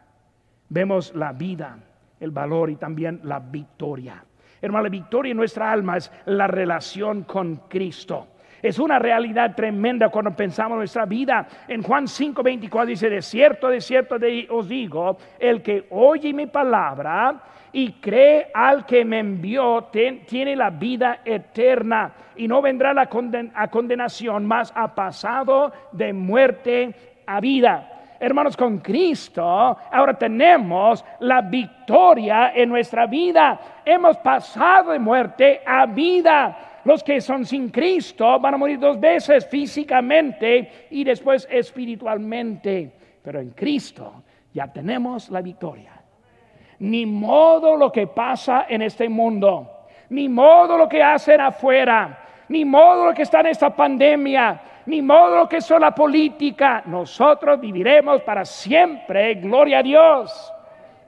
Vemos 0.68 1.14
la 1.14 1.33
vida, 1.33 1.79
el 2.20 2.31
valor 2.31 2.70
y 2.70 2.77
también 2.77 3.20
la 3.24 3.40
victoria. 3.40 4.24
Hermano, 4.61 4.85
la 4.85 4.90
victoria 4.90 5.31
en 5.31 5.37
nuestra 5.37 5.70
alma 5.70 5.96
es 5.96 6.11
la 6.27 6.46
relación 6.46 7.22
con 7.22 7.57
Cristo. 7.68 8.29
Es 8.62 8.79
una 8.79 8.99
realidad 8.99 9.55
tremenda 9.55 10.09
cuando 10.09 10.33
pensamos 10.33 10.73
en 10.73 10.79
nuestra 10.79 11.07
vida. 11.07 11.47
En 11.66 11.83
Juan 11.83 12.07
5:24 12.07 12.87
dice, 12.87 13.09
de 13.09 13.23
cierto, 13.23 13.68
de 13.68 13.81
cierto 13.81 14.16
os 14.51 14.68
digo, 14.68 15.18
el 15.38 15.62
que 15.62 15.87
oye 15.90 16.33
mi 16.33 16.47
palabra 16.47 17.40
y 17.73 17.92
cree 17.92 18.51
al 18.53 18.87
que 18.87 19.05
me 19.05 19.21
envió, 19.21 19.88
tiene 20.27 20.57
la 20.57 20.71
vida 20.71 21.21
eterna 21.25 22.12
y 22.37 22.49
no 22.49 22.62
vendrá 22.62 22.92
la 22.92 23.09
a 23.55 23.68
condenación, 23.68 24.47
más 24.47 24.73
ha 24.75 24.94
pasado 24.94 25.73
de 25.92 26.12
muerte 26.12 26.94
a 27.27 27.40
vida 27.40 27.99
hermanos, 28.21 28.57
con 28.57 28.79
Cristo, 28.79 29.44
ahora 29.44 30.14
tenemos 30.14 31.05
la 31.21 31.40
victoria 31.40 32.53
en 32.55 32.68
nuestra 32.68 33.07
vida. 33.07 33.59
Hemos 33.85 34.16
pasado 34.18 34.92
de 34.92 34.99
muerte 34.99 35.62
a 35.64 35.87
vida. 35.87 36.57
Los 36.88 37.05
que 37.05 37.20
son 37.20 37.44
sin 37.44 37.68
Cristo 37.68 38.40
van 38.40 38.55
a 38.55 38.57
morir 38.57 38.79
dos 38.79 38.98
veces 38.98 39.46
físicamente 39.46 40.87
y 40.88 41.05
después 41.05 41.46
espiritualmente. 41.51 42.90
Pero 43.22 43.40
en 43.40 43.51
Cristo 43.51 44.22
ya 44.55 44.72
tenemos 44.72 45.29
la 45.29 45.42
victoria. 45.42 46.01
Ni 46.79 47.05
modo 47.05 47.77
lo 47.77 47.92
que 47.92 48.07
pasa 48.07 48.64
en 48.70 48.81
este 48.81 49.07
mundo, 49.07 49.85
ni 50.09 50.31
modo 50.31 50.79
lo 50.79 50.88
que 50.88 51.03
hacen 51.03 51.42
afuera, 51.42 52.24
ni 52.48 52.64
modo 52.64 53.05
lo 53.05 53.12
que 53.12 53.24
está 53.24 53.40
en 53.40 53.48
esta 53.48 53.68
pandemia, 53.68 54.59
ni 54.87 55.03
modo 55.03 55.46
que 55.46 55.61
son 55.61 55.83
la 55.83 55.94
política. 55.94 56.85
Nosotros 56.87 57.61
viviremos 57.61 58.22
para 58.22 58.46
siempre, 58.46 59.35
gloria 59.35 59.81
a 59.81 59.83
Dios. 59.83 60.55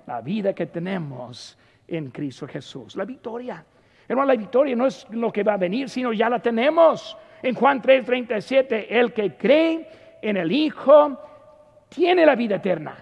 La 0.06 0.20
vida 0.20 0.52
que 0.52 0.66
tenemos 0.66 1.56
en 1.88 2.10
Cristo 2.10 2.46
Jesús, 2.46 2.96
la 2.96 3.06
victoria. 3.06 3.64
Hermano, 4.10 4.26
la 4.26 4.36
victoria 4.36 4.74
no 4.74 4.88
es 4.88 5.06
lo 5.10 5.32
que 5.32 5.44
va 5.44 5.52
a 5.52 5.56
venir, 5.56 5.88
sino 5.88 6.12
ya 6.12 6.28
la 6.28 6.40
tenemos. 6.40 7.16
En 7.40 7.54
Juan 7.54 7.80
3:37, 7.80 8.88
el 8.90 9.12
que 9.12 9.36
cree 9.36 9.88
en 10.20 10.36
el 10.36 10.50
Hijo 10.50 11.16
tiene 11.88 12.26
la 12.26 12.34
vida 12.34 12.56
eterna. 12.56 12.96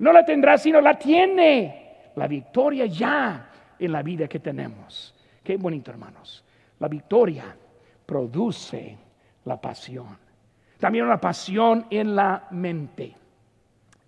No 0.00 0.12
la 0.12 0.22
tendrá, 0.22 0.58
sino 0.58 0.82
la 0.82 0.98
tiene. 0.98 2.10
La 2.16 2.28
victoria 2.28 2.84
ya 2.84 3.48
en 3.78 3.90
la 3.90 4.02
vida 4.02 4.28
que 4.28 4.38
tenemos. 4.38 5.14
Qué 5.42 5.56
bonito, 5.56 5.90
hermanos. 5.90 6.44
La 6.78 6.88
victoria 6.88 7.56
produce 8.04 8.98
la 9.46 9.58
pasión. 9.58 10.18
También 10.78 11.06
una 11.06 11.22
pasión 11.22 11.86
en 11.88 12.14
la 12.14 12.48
mente, 12.50 13.16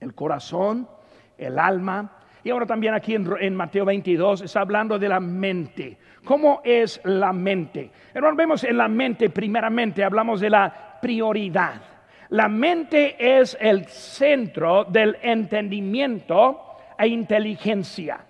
el 0.00 0.14
corazón, 0.14 0.86
el 1.38 1.58
alma. 1.58 2.18
Y 2.46 2.50
ahora 2.50 2.64
también 2.64 2.94
aquí 2.94 3.16
en, 3.16 3.56
Mateo 3.56 3.84
22 3.84 4.42
está 4.42 4.60
hablando 4.60 5.00
de 5.00 5.08
la 5.08 5.18
mente. 5.18 5.96
¿Cómo 6.24 6.60
es 6.62 7.00
la 7.02 7.32
mente? 7.32 7.90
Hermano, 8.14 8.36
vemos 8.36 8.62
en 8.62 8.76
la 8.76 8.86
mente, 8.86 9.30
primeramente, 9.30 10.04
hablamos 10.04 10.38
de 10.38 10.50
la 10.50 10.98
prioridad. 11.02 11.82
La 12.28 12.48
mente 12.48 13.16
es 13.18 13.58
el 13.60 13.86
centro 13.86 14.84
del 14.84 15.16
entendimiento 15.22 16.76
e 16.96 17.08
inteligencia. 17.08 18.20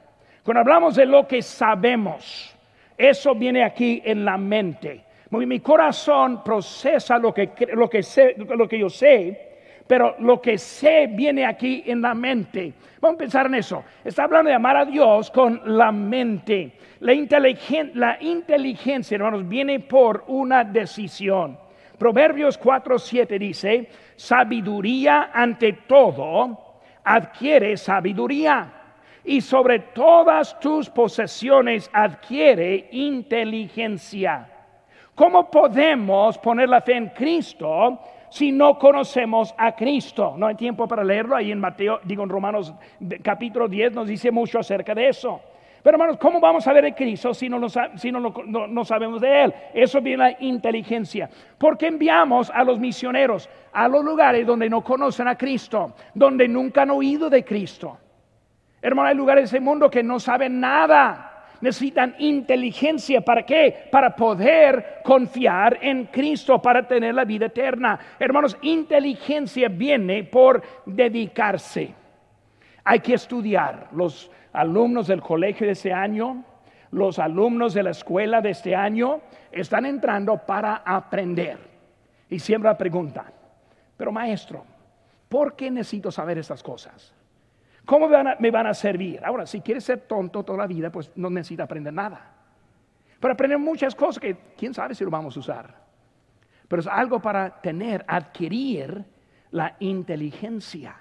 Cuando 0.43 0.61
hablamos 0.61 0.97
de 0.97 1.05
lo 1.05 1.29
que 1.29 1.43
sabemos, 1.43 2.57
eso 2.97 3.35
viene 3.35 3.65
aquí 3.65 4.01
en 4.03 4.25
la 4.25 4.39
mente. 4.39 5.05
Mi 5.29 5.61
corazón 5.61 6.43
procesa 6.43 7.19
lo 7.19 7.35
que, 7.35 7.51
lo 7.75 8.67
que 8.67 8.79
yo 8.79 8.89
sé, 8.89 9.56
pero 9.87 10.16
lo 10.18 10.40
que 10.40 10.59
sé 10.59 11.07
viene 11.07 11.44
aquí 11.44 11.83
en 11.87 12.03
la 12.03 12.14
mente. 12.14 12.72
Vamos 13.01 13.16
a 13.16 13.18
pensar 13.18 13.46
en 13.46 13.55
eso. 13.55 13.85
Está 14.05 14.25
hablando 14.25 14.49
de 14.49 14.55
amar 14.55 14.77
a 14.77 14.85
Dios 14.85 15.31
con 15.31 15.61
la 15.64 15.92
mente. 15.92 16.72
La, 17.01 17.12
la 17.94 18.22
inteligencia, 18.22 19.14
hermanos, 19.14 19.49
viene 19.49 19.81
por 19.81 20.25
una 20.29 20.64
decisión. 20.64 21.59
Proverbios 21.99 22.61
4:7 22.61 23.38
dice, 23.38 23.88
sabiduría 24.16 25.31
ante 25.33 25.72
todo, 25.87 26.81
adquiere 27.05 27.77
sabiduría. 27.77 28.72
Y 29.25 29.40
sobre 29.40 29.81
todas 29.81 30.61
tus 30.61 30.88
posesiones 30.88 31.90
adquiere 31.92 32.88
inteligencia 32.92 34.49
¿Cómo 35.16 35.51
podemos 35.51 36.37
poner 36.37 36.68
la 36.68 36.83
fe 36.83 36.94
en 36.94 37.09
Cristo 37.09 37.99
si 38.37 38.53
no 38.53 38.79
conocemos 38.79 39.55
a 39.57 39.75
Cristo? 39.75 40.35
No 40.37 40.46
hay 40.46 40.57
tiempo 40.57 40.87
para 40.87 41.03
leerlo. 41.03 41.35
Ahí 41.35 41.51
en 41.51 41.59
Mateo, 41.59 42.01
digo 42.05 42.22
en 42.22 42.29
Romanos 42.29 42.75
capítulo 43.22 43.66
10 43.66 43.94
nos 43.94 44.07
dice 44.07 44.31
mucho 44.31 44.59
acerca 44.59 44.94
de 44.94 45.09
eso. 45.09 45.40
Pero 45.83 45.94
hermanos, 45.94 46.18
¿cómo 46.18 46.38
vamos 46.38 46.66
a 46.66 46.72
ver 46.75 46.85
a 46.85 46.94
Cristo 46.94 47.33
si, 47.33 47.49
no, 47.49 47.66
si 47.96 48.12
no, 48.12 48.20
no, 48.20 48.85
sabemos 48.85 49.22
de 49.22 49.44
Él? 49.44 49.55
Eso 49.72 50.03
viene 50.03 50.25
la 50.25 50.37
inteligencia. 50.40 51.31
Porque 51.57 51.87
enviamos 51.87 52.51
a 52.51 52.62
los 52.62 52.79
misioneros 52.79 53.49
a 53.72 53.88
los 53.88 54.05
lugares 54.05 54.46
donde 54.46 54.68
no 54.68 54.83
conocen 54.83 55.29
a 55.29 55.37
Cristo, 55.37 55.94
donde 56.12 56.46
nunca 56.46 56.83
han 56.83 56.90
oído 56.90 57.31
de 57.31 57.42
Cristo. 57.42 57.96
Hermano, 58.83 59.09
hay 59.09 59.14
lugares 59.14 59.51
en 59.53 59.59
el 59.59 59.64
mundo 59.64 59.88
que 59.88 60.03
no 60.03 60.20
saben 60.20 60.61
nada. 60.61 61.36
Necesitan 61.61 62.14
inteligencia. 62.19 63.21
¿Para 63.21 63.45
qué? 63.45 63.88
Para 63.90 64.14
poder 64.14 65.01
confiar 65.03 65.79
en 65.81 66.07
Cristo, 66.07 66.61
para 66.61 66.87
tener 66.87 67.14
la 67.14 67.25
vida 67.25 67.47
eterna. 67.47 67.99
Hermanos, 68.19 68.57
inteligencia 68.62 69.69
viene 69.69 70.25
por 70.25 70.62
dedicarse. 70.85 71.95
Hay 72.85 73.01
que 73.01 73.14
estudiar. 73.14 73.88
Los 73.92 74.31
alumnos 74.53 75.07
del 75.07 75.21
colegio 75.21 75.66
de 75.66 75.73
este 75.73 75.92
año, 75.92 76.45
los 76.90 77.19
alumnos 77.19 77.75
de 77.75 77.83
la 77.83 77.90
escuela 77.90 78.40
de 78.40 78.51
este 78.51 78.75
año, 78.75 79.21
están 79.51 79.87
entrando 79.87 80.38
para 80.38 80.77
aprender. 80.77 81.59
Y 82.29 82.38
siempre 82.38 82.71
la 82.71 82.79
pregunta, 82.79 83.25
pero 83.97 84.12
maestro, 84.12 84.64
¿por 85.29 85.55
qué 85.55 85.71
necesito 85.71 86.11
saber 86.11 86.38
estas 86.38 86.62
cosas? 86.62 87.16
¿Cómo 87.87 88.09
me 88.09 88.51
van, 88.51 88.66
a, 88.66 88.75
servir? 88.75 89.25
Ahora, 89.25 89.46
si 89.46 89.61
quieres 89.61 89.85
ser 89.85 90.01
tonto 90.01 90.42
toda 90.42 90.59
la 90.59 90.66
vida, 90.66 90.90
pues 90.90 91.11
no 91.14 91.31
necesita 91.31 91.62
aprender 91.62 91.94
nada. 91.94 92.35
Pero 93.18 93.33
aprender 93.33 93.59
muchas 93.59 93.94
cosas 93.94 94.20
que 94.20 94.37
quién 94.59 94.75
sabe 94.75 94.94
si 94.94 95.05
lo 95.05 95.11
vamos 95.11 95.37
a 95.37 95.40
usar. 95.40 95.75
Pero 96.68 96.81
es 96.81 96.88
algo 96.88 97.20
para 97.20 97.61
tener, 97.61 98.05
adquirir 98.09 99.05
la 99.53 99.77
inteligencia 99.79 100.96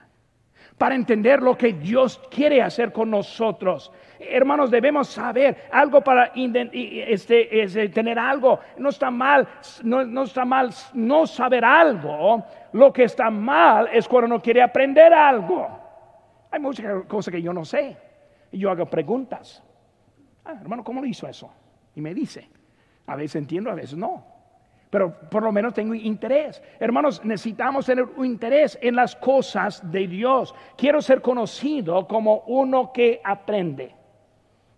para 0.78 0.96
entender 0.96 1.42
lo 1.42 1.58
que 1.58 1.74
Dios 1.74 2.22
quiere 2.30 2.62
hacer 2.62 2.92
con 2.92 3.10
nosotros. 3.10 3.92
Hermanos, 4.20 4.70
debemos 4.70 5.08
saber 5.08 5.68
algo 5.72 6.02
para 6.02 6.32
este, 6.36 7.64
este, 7.64 7.90
tener 7.90 8.20
algo. 8.20 8.60
No 8.78 8.90
está 8.90 9.10
mal, 9.10 9.48
no, 9.84 10.24
está 10.24 10.44
mal 10.44 10.72
no 10.94 11.28
saber 11.28 11.64
algo. 11.64 12.44
Lo 12.74 12.92
que 12.92 13.04
está 13.04 13.30
mal 13.30 13.90
es 13.92 14.08
cuando 14.08 14.36
no 14.36 14.42
quiere 14.42 14.62
aprender 14.62 15.14
algo. 15.14 15.85
Hay 16.56 16.62
muchas 16.62 17.04
cosas 17.04 17.34
que 17.34 17.42
yo 17.42 17.52
no 17.52 17.66
sé. 17.66 17.98
Y 18.50 18.60
yo 18.60 18.72
hago 18.72 18.86
preguntas. 18.86 19.62
Ah, 20.46 20.58
hermano, 20.62 20.86
¿cómo 20.86 21.02
lo 21.02 21.08
hizo 21.08 21.28
eso? 21.28 21.52
Y 21.96 22.00
me 22.00 22.14
dice. 22.14 22.48
A 23.08 23.18
veces 23.18 23.36
entiendo, 23.36 23.70
a 23.70 23.76
veces 23.76 23.98
no 23.98 24.24
pero 24.88 25.14
por 25.30 25.44
lo 25.44 25.52
menos 25.52 25.74
tengo 25.74 25.94
interés. 25.94 26.64
Hermanos, 26.80 27.20
necesitamos 27.26 27.86
tener 27.86 28.06
un 28.06 28.26
interés 28.26 28.80
en 28.82 28.96
las 28.96 29.14
cosas 29.18 29.92
de 29.92 30.08
Dios. 30.08 30.56
Quiero 30.78 31.02
ser 31.02 31.22
conocido 31.22 32.08
como 32.08 32.46
uno 32.48 32.94
que 32.94 33.20
aprende. 33.22 33.94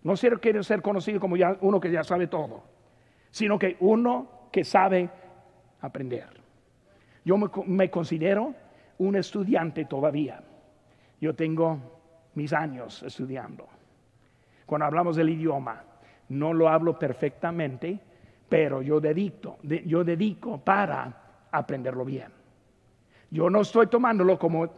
No 0.02 0.14
quiero 0.40 0.64
ser 0.64 0.82
conocido 0.82 1.20
como 1.20 1.36
ya, 1.36 1.56
uno 1.60 1.78
que 1.78 1.92
ya 1.92 2.02
sabe 2.02 2.26
todo, 2.26 2.64
sino 3.30 3.60
que 3.60 3.76
uno 3.78 4.48
que 4.50 4.64
sabe 4.64 5.08
aprender. 5.82 6.30
Yo 7.24 7.36
me, 7.36 7.48
me 7.66 7.88
considero 7.88 8.56
un 8.98 9.14
estudiante 9.14 9.84
todavía. 9.84 10.42
Yo 11.20 11.34
tengo 11.34 11.78
mis 12.34 12.52
años 12.52 13.02
estudiando. 13.02 13.66
Cuando 14.66 14.86
hablamos 14.86 15.16
del 15.16 15.30
idioma, 15.30 15.82
no 16.28 16.52
lo 16.52 16.68
hablo 16.68 16.98
perfectamente, 16.98 17.98
pero 18.48 18.82
yo 18.82 19.00
dedico, 19.00 19.58
yo 19.62 20.04
dedico 20.04 20.58
para 20.58 21.46
aprenderlo 21.50 22.04
bien. 22.04 22.28
Yo 23.30 23.50
no 23.50 23.60
estoy 23.60 23.88
tomándolo 23.88 24.38
como, 24.38 24.68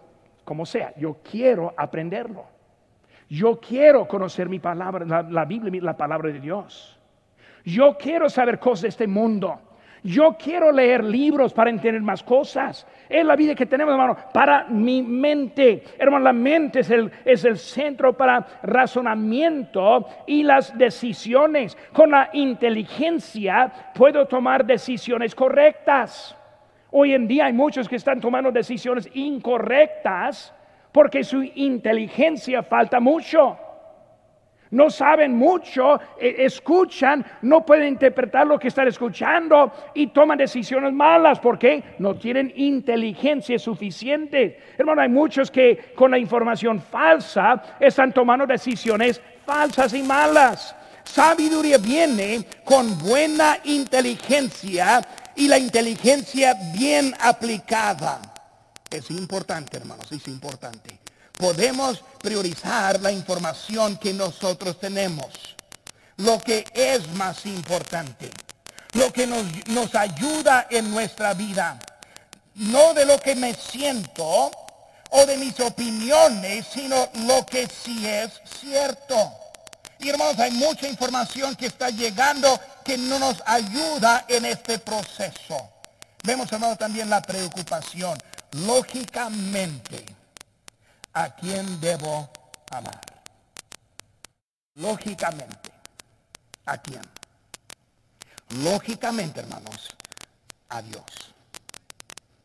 como 0.44 0.66
sea, 0.66 0.94
yo 0.96 1.18
quiero 1.22 1.72
aprenderlo. 1.76 2.44
Yo 3.28 3.60
quiero 3.60 4.08
conocer 4.08 4.48
mi 4.48 4.58
palabra, 4.58 5.04
la, 5.04 5.22
la 5.22 5.44
Biblia, 5.44 5.80
la 5.82 5.96
palabra 5.96 6.30
de 6.32 6.40
Dios. 6.40 6.98
Yo 7.64 7.96
quiero 7.96 8.28
saber 8.28 8.58
cosas 8.58 8.82
de 8.82 8.88
este 8.88 9.06
mundo. 9.06 9.60
Yo 10.02 10.36
quiero 10.38 10.72
leer 10.72 11.04
libros 11.04 11.52
para 11.52 11.70
entender 11.70 12.02
más 12.02 12.22
cosas. 12.22 12.86
Es 13.08 13.24
la 13.24 13.36
vida 13.36 13.54
que 13.54 13.66
tenemos, 13.66 13.92
hermano, 13.92 14.16
para 14.32 14.64
mi 14.64 15.02
mente. 15.02 15.82
Hermano, 15.98 16.24
la 16.24 16.32
mente 16.32 16.80
es 16.80 16.90
el, 16.90 17.10
es 17.24 17.44
el 17.44 17.58
centro 17.58 18.16
para 18.16 18.46
razonamiento 18.62 20.06
y 20.26 20.42
las 20.42 20.76
decisiones. 20.76 21.76
Con 21.92 22.10
la 22.10 22.30
inteligencia 22.32 23.70
puedo 23.94 24.26
tomar 24.26 24.64
decisiones 24.64 25.34
correctas. 25.34 26.36
Hoy 26.92 27.14
en 27.14 27.28
día 27.28 27.46
hay 27.46 27.52
muchos 27.52 27.88
que 27.88 27.96
están 27.96 28.20
tomando 28.20 28.50
decisiones 28.50 29.08
incorrectas 29.14 30.54
porque 30.92 31.22
su 31.22 31.42
inteligencia 31.42 32.62
falta 32.62 32.98
mucho 32.98 33.56
no 34.70 34.88
saben 34.90 35.34
mucho, 35.34 36.00
e, 36.18 36.44
escuchan, 36.44 37.24
no 37.42 37.64
pueden 37.64 37.88
interpretar 37.88 38.46
lo 38.46 38.58
que 38.58 38.68
están 38.68 38.88
escuchando 38.88 39.72
y 39.94 40.08
toman 40.08 40.38
decisiones 40.38 40.92
malas 40.92 41.40
porque 41.40 41.82
no 41.98 42.14
tienen 42.14 42.52
inteligencia 42.54 43.58
suficiente. 43.58 44.58
Hermano, 44.78 45.02
hay 45.02 45.08
muchos 45.08 45.50
que 45.50 45.92
con 45.94 46.10
la 46.10 46.18
información 46.18 46.80
falsa 46.80 47.76
están 47.80 48.12
tomando 48.12 48.46
decisiones 48.46 49.20
falsas 49.44 49.92
y 49.94 50.02
malas. 50.02 50.76
Sabiduría 51.04 51.78
viene 51.78 52.44
con 52.64 52.96
buena 52.98 53.58
inteligencia 53.64 55.00
y 55.34 55.48
la 55.48 55.58
inteligencia 55.58 56.54
bien 56.72 57.12
aplicada. 57.20 58.20
Es 58.88 59.10
importante, 59.10 59.76
hermanos, 59.76 60.10
es 60.12 60.28
importante 60.28 60.99
podemos 61.40 62.04
priorizar 62.20 63.00
la 63.00 63.10
información 63.10 63.96
que 63.96 64.12
nosotros 64.12 64.78
tenemos. 64.78 65.26
Lo 66.18 66.38
que 66.38 66.66
es 66.74 67.08
más 67.14 67.46
importante. 67.46 68.30
Lo 68.92 69.10
que 69.10 69.26
nos, 69.26 69.94
ayuda 69.94 70.66
en 70.70 70.90
nuestra 70.90 71.32
vida. 71.32 71.78
No 72.56 72.92
de 72.92 73.06
lo 73.06 73.18
que 73.18 73.34
me 73.34 73.54
siento 73.54 74.50
o 75.12 75.26
de 75.26 75.38
mis 75.38 75.58
opiniones, 75.60 76.66
sino 76.72 77.08
lo 77.26 77.46
que 77.46 77.66
sí 77.66 78.06
es 78.06 78.30
cierto. 78.60 79.32
Y 79.98 80.10
hermanos, 80.10 80.38
hay 80.38 80.50
mucha 80.50 80.88
información 80.88 81.56
que 81.56 81.66
está 81.66 81.88
llegando 81.88 82.60
que 82.84 82.98
no 82.98 83.18
nos 83.18 83.42
ayuda 83.46 84.26
en 84.28 84.44
este 84.44 84.78
proceso. 84.78 85.70
Vemos, 86.22 86.52
hermanos, 86.52 86.76
también 86.76 87.08
la 87.08 87.22
preocupación. 87.22 88.18
Lógicamente, 88.52 90.04
a 91.12 91.34
quién 91.34 91.80
debo 91.80 92.30
amar. 92.70 93.00
Lógicamente, 94.76 95.70
¿a 96.66 96.78
quién? 96.78 97.02
Lógicamente, 98.62 99.40
hermanos, 99.40 99.88
a 100.68 100.82
Dios. 100.82 101.04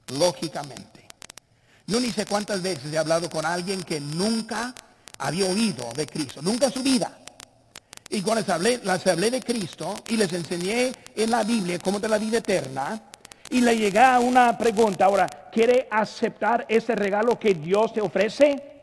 Lógicamente. 0.07 1.07
Yo 1.87 1.99
ni 1.99 2.11
sé 2.11 2.25
cuántas 2.25 2.61
veces 2.61 2.91
he 2.91 2.97
hablado 2.97 3.29
con 3.29 3.45
alguien 3.45 3.83
que 3.83 3.99
nunca 3.99 4.73
había 5.19 5.45
oído 5.45 5.91
de 5.93 6.07
Cristo, 6.07 6.41
nunca 6.41 6.67
en 6.67 6.73
su 6.73 6.83
vida. 6.83 7.19
Y 8.09 8.21
cuando 8.21 8.41
les 8.41 8.49
hablé, 8.49 8.77
les 8.83 9.07
hablé 9.07 9.31
de 9.31 9.41
Cristo 9.41 9.95
y 10.07 10.17
les 10.17 10.31
enseñé 10.33 10.93
en 11.15 11.31
la 11.31 11.43
Biblia 11.43 11.79
cómo 11.79 11.99
de 11.99 12.07
la 12.07 12.17
vida 12.17 12.39
eterna, 12.39 13.01
y 13.49 13.61
le 13.61 13.77
llega 13.77 14.19
una 14.19 14.57
pregunta, 14.57 15.05
ahora, 15.05 15.27
¿quiere 15.51 15.87
aceptar 15.89 16.65
ese 16.67 16.95
regalo 16.95 17.39
que 17.39 17.53
Dios 17.53 17.93
te 17.93 18.01
ofrece? 18.01 18.73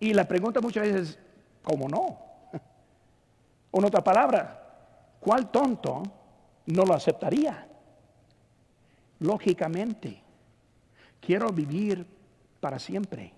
Y 0.00 0.14
la 0.14 0.26
pregunta 0.26 0.60
muchas 0.60 0.84
veces 0.84 1.10
es, 1.10 1.18
¿cómo 1.62 1.88
no? 1.88 2.18
En 3.72 3.84
otra 3.84 4.02
palabra, 4.02 5.16
¿cuál 5.20 5.50
tonto 5.50 6.02
no 6.66 6.84
lo 6.84 6.94
aceptaría? 6.94 7.66
Lógicamente, 9.20 10.20
quiero 11.20 11.50
vivir 11.50 12.06
para 12.60 12.78
siempre. 12.78 13.32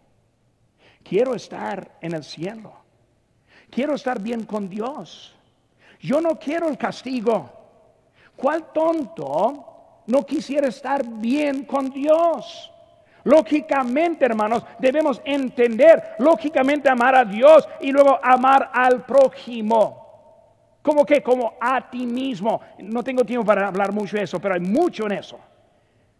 Quiero 1.02 1.34
estar 1.34 1.98
en 2.00 2.14
el 2.14 2.24
cielo. 2.24 2.72
Quiero 3.70 3.94
estar 3.94 4.20
bien 4.20 4.44
con 4.44 4.68
Dios. 4.68 5.34
Yo 6.00 6.20
no 6.20 6.38
quiero 6.38 6.68
el 6.68 6.78
castigo. 6.78 7.50
¿Cuál 8.36 8.72
tonto 8.72 9.69
no 10.10 10.26
quisiera 10.26 10.68
estar 10.68 11.06
bien 11.06 11.64
con 11.64 11.90
Dios. 11.90 12.72
Lógicamente, 13.24 14.24
hermanos, 14.24 14.64
debemos 14.78 15.20
entender, 15.24 16.14
lógicamente 16.18 16.88
amar 16.88 17.14
a 17.14 17.24
Dios 17.24 17.68
y 17.80 17.92
luego 17.92 18.18
amar 18.22 18.70
al 18.72 19.04
prójimo. 19.04 20.78
¿Cómo 20.82 21.04
que? 21.04 21.22
Como 21.22 21.54
a 21.60 21.90
ti 21.90 22.06
mismo. 22.06 22.60
No 22.78 23.04
tengo 23.04 23.24
tiempo 23.24 23.44
para 23.44 23.68
hablar 23.68 23.92
mucho 23.92 24.16
de 24.16 24.24
eso, 24.24 24.40
pero 24.40 24.54
hay 24.54 24.60
mucho 24.60 25.04
en 25.06 25.12
eso. 25.12 25.38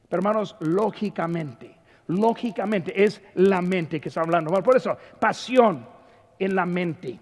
Pero 0.09 0.20
hermanos, 0.20 0.57
lógicamente, 0.61 1.74
lógicamente 2.09 3.03
es 3.03 3.22
la 3.34 3.62
mente 3.62 4.01
que 4.01 4.09
está 4.09 4.20
hablando. 4.20 4.53
Por 4.62 4.76
eso, 4.76 4.97
pasión 5.18 5.86
en 6.38 6.55
la 6.55 6.66
mente. 6.66 7.18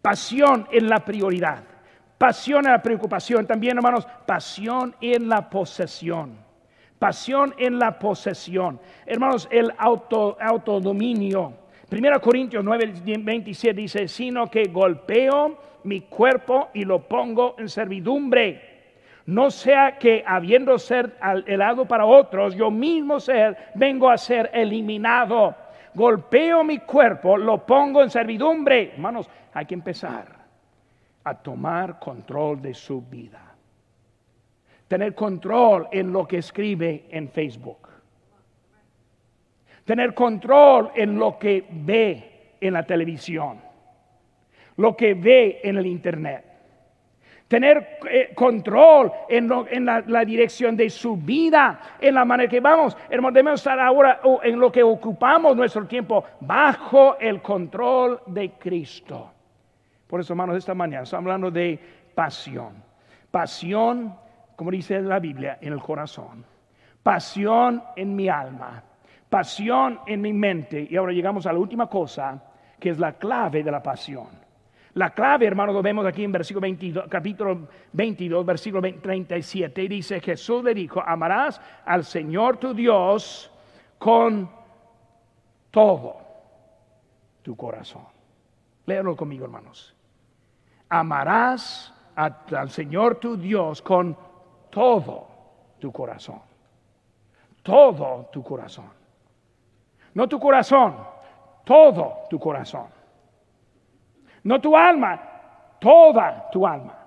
Pasión 0.00 0.66
en 0.70 0.88
la 0.88 1.04
prioridad 1.04 1.73
pasión 2.24 2.64
en 2.64 2.72
la 2.72 2.80
preocupación, 2.80 3.46
también 3.46 3.76
hermanos, 3.76 4.08
pasión 4.24 4.96
en 5.02 5.28
la 5.28 5.50
posesión. 5.50 6.38
Pasión 6.98 7.54
en 7.58 7.78
la 7.78 7.98
posesión. 7.98 8.80
Hermanos, 9.04 9.46
el 9.50 9.70
auto, 9.76 10.38
autodominio. 10.40 11.52
1 11.92 12.20
Corintios 12.22 12.64
9, 12.64 12.94
27 13.18 13.78
dice, 13.78 14.08
sino 14.08 14.50
que 14.50 14.64
golpeo 14.68 15.58
mi 15.82 16.00
cuerpo 16.00 16.70
y 16.72 16.86
lo 16.86 17.06
pongo 17.06 17.56
en 17.58 17.68
servidumbre. 17.68 19.02
No 19.26 19.50
sea 19.50 19.98
que 19.98 20.24
habiendo 20.26 20.78
ser 20.78 21.18
helado 21.46 21.84
para 21.84 22.06
otros, 22.06 22.54
yo 22.54 22.70
mismo 22.70 23.20
ser, 23.20 23.54
vengo 23.74 24.08
a 24.08 24.16
ser 24.16 24.48
eliminado. 24.54 25.54
Golpeo 25.92 26.64
mi 26.64 26.78
cuerpo, 26.78 27.36
lo 27.36 27.66
pongo 27.66 28.02
en 28.02 28.08
servidumbre. 28.08 28.92
Hermanos, 28.94 29.28
hay 29.52 29.66
que 29.66 29.74
empezar 29.74 30.33
a 31.24 31.34
tomar 31.34 31.98
control 31.98 32.60
de 32.60 32.74
su 32.74 33.00
vida. 33.00 33.54
Tener 34.86 35.14
control 35.14 35.88
en 35.90 36.12
lo 36.12 36.28
que 36.28 36.38
escribe 36.38 37.06
en 37.10 37.28
Facebook. 37.30 37.88
Tener 39.84 40.14
control 40.14 40.90
en 40.94 41.18
lo 41.18 41.38
que 41.38 41.66
ve 41.70 42.56
en 42.60 42.74
la 42.74 42.84
televisión. 42.84 43.60
Lo 44.76 44.96
que 44.96 45.14
ve 45.14 45.60
en 45.62 45.76
el 45.78 45.86
Internet. 45.86 46.44
Tener 47.48 47.98
eh, 48.10 48.32
control 48.34 49.12
en, 49.28 49.84
la, 49.84 50.24
dirección 50.24 50.76
de 50.76 50.88
su 50.88 51.16
vida, 51.16 51.96
en 52.00 52.14
la 52.14 52.24
manera 52.24 52.48
que 52.48 52.60
vamos. 52.60 52.96
Hermanos, 53.08 53.34
debemos 53.34 53.60
estar 53.60 53.78
ahora 53.78 54.20
en 54.42 54.58
lo 54.58 54.72
que 54.72 54.82
ocupamos 54.82 55.54
nuestro 55.54 55.86
tiempo 55.86 56.24
bajo 56.40 57.18
el 57.18 57.42
control 57.42 58.20
de 58.26 58.52
Cristo. 58.52 59.33
Por 60.14 60.20
eso, 60.20 60.32
hermanos, 60.32 60.56
esta 60.56 60.74
mañana 60.74 61.02
estamos 61.02 61.24
hablando 61.24 61.50
de 61.50 61.76
pasión. 62.14 62.74
Pasión, 63.32 64.14
como 64.54 64.70
dice 64.70 65.02
la 65.02 65.18
Biblia, 65.18 65.58
en 65.60 65.72
el 65.72 65.80
corazón. 65.80 66.44
Pasión 67.02 67.82
en 67.96 68.14
mi 68.14 68.28
alma. 68.28 68.80
Pasión 69.28 69.98
en 70.06 70.20
mi 70.20 70.32
mente. 70.32 70.86
Y 70.88 70.94
ahora 70.94 71.12
llegamos 71.12 71.46
a 71.46 71.52
la 71.52 71.58
última 71.58 71.88
cosa, 71.88 72.40
que 72.78 72.90
es 72.90 73.00
la 73.00 73.14
clave 73.14 73.64
de 73.64 73.72
la 73.72 73.82
pasión. 73.82 74.28
La 74.92 75.10
clave, 75.10 75.46
hermano, 75.46 75.72
lo 75.72 75.82
vemos 75.82 76.06
aquí 76.06 76.22
en 76.22 76.30
versículo 76.30 76.60
22, 76.60 77.06
capítulo 77.08 77.66
22, 77.92 78.46
versículo 78.46 78.88
37. 78.88 79.82
Y 79.82 79.88
dice, 79.88 80.20
Jesús 80.20 80.62
le 80.62 80.74
dijo, 80.74 81.02
amarás 81.04 81.60
al 81.84 82.04
Señor 82.04 82.58
tu 82.58 82.72
Dios 82.72 83.50
con 83.98 84.48
todo 85.72 86.18
tu 87.42 87.56
corazón. 87.56 88.04
Léalo 88.86 89.16
conmigo, 89.16 89.44
hermanos 89.44 89.92
amarás 90.98 91.92
al 92.14 92.70
Señor 92.70 93.16
tu 93.16 93.36
Dios 93.36 93.82
con 93.82 94.16
todo 94.70 95.26
tu 95.80 95.90
corazón. 95.90 96.40
Todo 97.62 98.28
tu 98.32 98.42
corazón. 98.42 98.90
No 100.12 100.28
tu 100.28 100.38
corazón, 100.38 100.96
todo 101.64 102.26
tu 102.30 102.38
corazón. 102.38 102.86
No 104.44 104.60
tu 104.60 104.76
alma, 104.76 105.20
toda 105.80 106.48
tu 106.50 106.66
alma. 106.66 106.98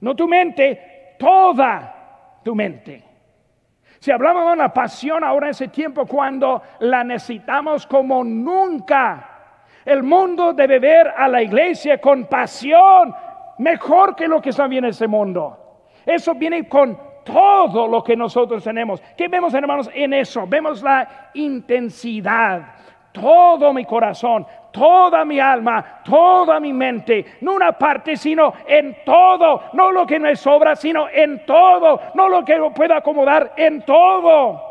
No 0.00 0.14
tu 0.14 0.28
mente, 0.28 1.16
toda 1.18 2.40
tu 2.44 2.54
mente. 2.54 3.02
Si 3.98 4.10
hablamos 4.10 4.50
de 4.50 4.56
la 4.56 4.72
pasión 4.74 5.24
ahora 5.24 5.46
en 5.46 5.50
ese 5.52 5.68
tiempo 5.68 6.06
cuando 6.06 6.62
la 6.80 7.02
necesitamos 7.02 7.86
como 7.86 8.22
nunca, 8.22 9.37
el 9.88 10.02
mundo 10.02 10.52
debe 10.52 10.78
ver 10.78 11.14
a 11.16 11.26
la 11.28 11.42
iglesia 11.42 11.98
con 11.98 12.26
pasión, 12.26 13.14
mejor 13.56 14.14
que 14.14 14.28
lo 14.28 14.38
que 14.38 14.50
está 14.50 14.66
bien 14.66 14.84
en 14.84 14.90
ese 14.90 15.08
mundo. 15.08 15.56
Eso 16.04 16.34
viene 16.34 16.68
con 16.68 16.98
todo 17.24 17.88
lo 17.88 18.04
que 18.04 18.14
nosotros 18.14 18.62
tenemos. 18.62 19.02
¿Qué 19.16 19.28
vemos, 19.28 19.54
hermanos, 19.54 19.90
en 19.94 20.12
eso? 20.12 20.46
Vemos 20.46 20.82
la 20.82 21.30
intensidad. 21.32 22.74
Todo 23.12 23.72
mi 23.72 23.86
corazón, 23.86 24.46
toda 24.70 25.24
mi 25.24 25.40
alma, 25.40 26.02
toda 26.04 26.60
mi 26.60 26.74
mente, 26.74 27.24
no 27.40 27.54
una 27.54 27.72
parte, 27.72 28.14
sino 28.14 28.52
en 28.66 28.94
todo, 29.06 29.62
no 29.72 29.90
lo 29.90 30.06
que 30.06 30.20
me 30.20 30.36
sobra, 30.36 30.76
sino 30.76 31.08
en 31.08 31.46
todo, 31.46 31.98
no 32.12 32.28
lo 32.28 32.44
que 32.44 32.60
puedo 32.74 32.94
acomodar, 32.94 33.54
en 33.56 33.80
todo 33.86 34.68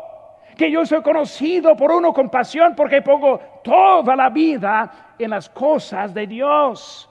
que 0.56 0.70
yo 0.72 0.84
soy 0.84 1.00
conocido 1.02 1.76
por 1.76 1.92
uno 1.92 2.12
con 2.12 2.28
pasión 2.28 2.74
porque 2.74 3.00
pongo 3.00 3.38
toda 3.62 4.16
la 4.16 4.28
vida 4.28 5.07
en 5.18 5.30
las 5.30 5.48
cosas 5.48 6.12
de 6.14 6.26
Dios. 6.26 7.08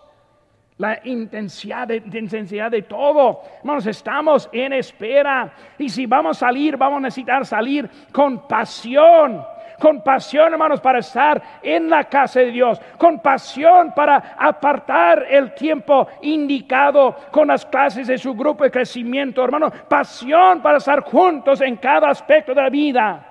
La 0.77 0.99
intensidad 1.03 1.87
de, 1.87 1.97
intensidad 1.97 2.69
de 2.69 2.83
todo. 2.83 3.41
Hermanos, 3.59 3.87
estamos 3.87 4.47
en 4.51 4.73
espera. 4.73 5.51
Y 5.77 5.89
si 5.89 6.05
vamos 6.05 6.37
a 6.37 6.47
salir, 6.47 6.77
vamos 6.77 6.97
a 6.97 7.01
necesitar 7.01 7.45
salir 7.45 7.89
con 8.11 8.47
pasión 8.47 9.43
con 9.79 10.01
pasión, 10.01 10.53
hermanos, 10.53 10.81
para 10.81 10.99
estar 10.99 11.41
en 11.61 11.89
la 11.89 12.03
casa 12.05 12.39
de 12.39 12.51
Dios, 12.51 12.81
con 12.97 13.19
pasión 13.19 13.93
para 13.95 14.35
apartar 14.37 15.25
el 15.29 15.53
tiempo 15.53 16.07
indicado 16.21 17.15
con 17.31 17.47
las 17.47 17.65
clases 17.65 18.07
de 18.07 18.17
su 18.17 18.33
grupo 18.33 18.63
de 18.63 18.71
crecimiento, 18.71 19.43
hermanos, 19.43 19.73
pasión 19.87 20.61
para 20.61 20.77
estar 20.77 21.01
juntos 21.01 21.61
en 21.61 21.75
cada 21.77 22.09
aspecto 22.09 22.53
de 22.53 22.61
la 22.61 22.69
vida. 22.69 23.26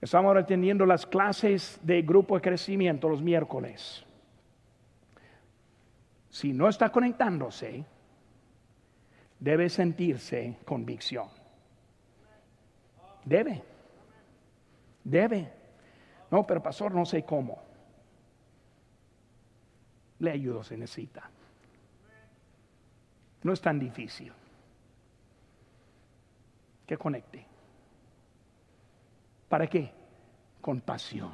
Estamos 0.00 0.36
atendiendo 0.36 0.86
las 0.86 1.06
clases 1.06 1.80
de 1.82 2.02
grupo 2.02 2.36
de 2.36 2.40
crecimiento 2.40 3.08
los 3.08 3.20
miércoles. 3.20 4.04
Si 6.30 6.52
no 6.52 6.68
está 6.68 6.90
conectándose, 6.92 7.84
debe 9.40 9.68
sentirse 9.68 10.58
convicción. 10.64 11.28
Debe. 13.24 13.62
Debe. 15.02 15.52
No, 16.30 16.46
pero 16.46 16.62
pastor, 16.62 16.94
no 16.94 17.04
sé 17.04 17.24
cómo. 17.24 17.60
Le 20.20 20.30
ayudo 20.30 20.62
se 20.62 20.76
necesita. 20.76 21.28
No 23.42 23.52
es 23.52 23.60
tan 23.60 23.80
difícil. 23.80 24.32
Que 26.86 26.96
conecte. 26.96 27.47
¿Para 29.48 29.66
qué? 29.66 29.92
Con 30.60 30.80
pasión. 30.80 31.32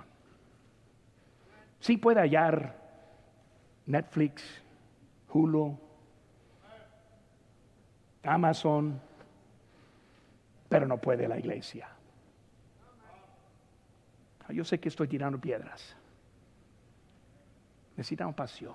Sí 1.81 1.97
puede 1.97 2.21
hallar 2.21 2.77
Netflix, 3.87 4.43
Hulu, 5.31 5.79
Amazon, 8.23 9.01
pero 10.69 10.87
no 10.87 10.99
puede 10.99 11.29
la 11.29 11.39
iglesia. 11.39 11.89
Yo 14.51 14.65
sé 14.65 14.79
que 14.79 14.89
estoy 14.89 15.09
tirando 15.09 15.41
piedras. 15.41 15.97
Necesitamos 17.97 18.35
pasión. 18.35 18.75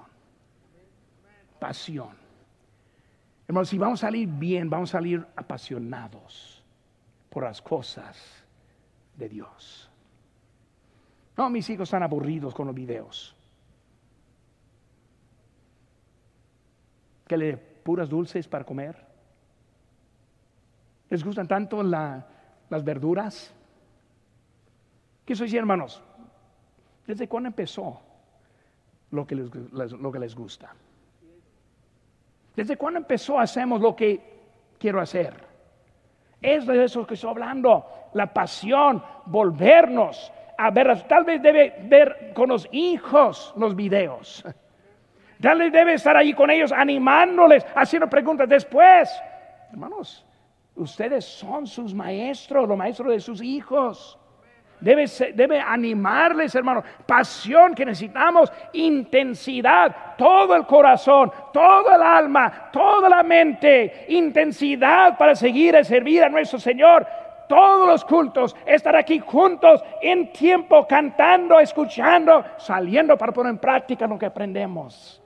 Pasión. 1.60 2.10
Hermanos, 3.48 3.70
si 3.70 3.78
vamos 3.78 4.04
a 4.04 4.08
salir 4.08 4.28
bien, 4.28 4.70
vamos 4.70 4.92
a 4.92 5.00
salir 5.00 5.26
apasionados 5.36 6.64
por 7.30 7.44
las 7.44 7.62
cosas 7.62 8.44
de 9.20 9.30
Dios. 9.30 9.90
No, 11.38 11.50
mis 11.50 11.70
hijos 11.70 11.88
están 11.88 12.04
aburridos 12.04 12.54
con 12.54 12.68
los 12.68 12.76
videos. 12.76 13.36
Que 17.28 17.38
le 17.38 17.58
puras 17.58 18.10
dulces 18.10 18.48
para 18.48 18.66
comer. 18.66 19.06
¿Les 21.10 21.24
gustan 21.24 21.48
tanto 21.48 21.84
las 21.84 22.84
verduras? 22.84 23.54
¿Qué 25.26 25.36
soy 25.36 25.56
hermanos? 25.56 26.02
¿Desde 27.06 27.28
cuándo 27.28 27.48
empezó 27.48 28.02
lo 29.12 29.26
que 29.28 29.36
les, 29.36 29.52
lo 29.92 30.12
que 30.12 30.20
les 30.20 30.36
gusta? 30.36 30.74
¿Desde 32.56 32.78
cuándo 32.78 33.00
empezó 33.00 33.40
hacemos 33.40 33.80
lo 33.82 33.96
que 33.96 34.42
quiero 34.78 35.00
hacer? 35.00 35.49
Es 36.42 36.66
de 36.66 36.84
eso 36.84 37.06
que 37.06 37.16
estoy 37.16 37.30
hablando, 37.30 37.86
la 38.14 38.34
pasión, 38.34 39.04
volvernos 39.26 40.32
a 40.62 40.72
ver, 40.72 41.04
tal 41.04 41.24
vez 41.24 41.42
debe 41.42 41.74
ver 41.84 42.34
con 42.36 42.50
los 42.50 42.68
hijos 42.74 43.54
los 43.56 43.74
videos. 43.74 44.44
Tal 45.42 45.58
vez 45.58 45.72
debe 45.72 45.94
estar 45.94 46.18
ahí 46.18 46.34
con 46.34 46.50
ellos 46.50 46.74
animándoles, 46.74 47.66
haciendo 47.74 48.10
preguntas 48.10 48.50
después. 48.50 49.10
Hermanos, 49.72 50.26
ustedes 50.76 51.24
son 51.24 51.66
sus 51.66 51.94
maestros, 51.94 52.68
los 52.68 52.78
maestros 52.78 53.14
de 53.14 53.22
sus 53.22 53.42
hijos. 53.42 54.20
Debe, 54.80 55.60
animarles, 55.60 56.56
hermanos. 56.56 56.86
Pasión 57.06 57.76
que 57.76 57.86
necesitamos, 57.86 58.52
intensidad, 58.74 60.16
todo 60.18 60.56
el 60.56 60.66
corazón, 60.66 61.32
todo 61.52 61.94
el 61.94 62.02
alma, 62.02 62.70
toda 62.72 63.10
la 63.10 63.22
mente, 63.24 64.06
intensidad 64.08 65.18
para 65.18 65.36
seguir 65.36 65.76
y 65.76 65.84
servir 65.84 66.24
a 66.24 66.30
nuestro 66.30 66.60
Señor. 66.60 67.06
Todos 67.50 67.88
los 67.88 68.06
cultos, 68.06 68.56
estar 68.66 68.96
aquí 68.96 69.20
juntos 69.20 69.84
en 70.02 70.32
tiempo, 70.32 70.86
cantando, 70.88 71.60
escuchando, 71.60 72.46
saliendo 72.58 73.18
para 73.18 73.32
poner 73.32 73.50
en 73.50 73.58
práctica 73.58 74.06
lo 74.06 74.20
que 74.20 74.28
aprendemos. 74.28 75.20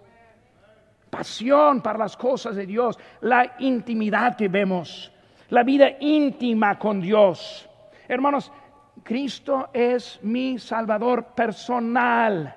pasión 1.13 1.81
para 1.81 1.99
las 1.99 2.17
cosas 2.17 2.55
de 2.55 2.65
Dios, 2.65 2.97
la 3.21 3.53
intimidad 3.59 4.35
que 4.35 4.47
vemos, 4.47 5.11
la 5.49 5.61
vida 5.61 5.91
íntima 5.99 6.79
con 6.79 6.99
Dios. 6.99 7.69
Hermanos, 8.07 8.51
Cristo 9.03 9.69
es 9.73 10.19
mi 10.23 10.57
Salvador 10.57 11.25
personal. 11.35 12.55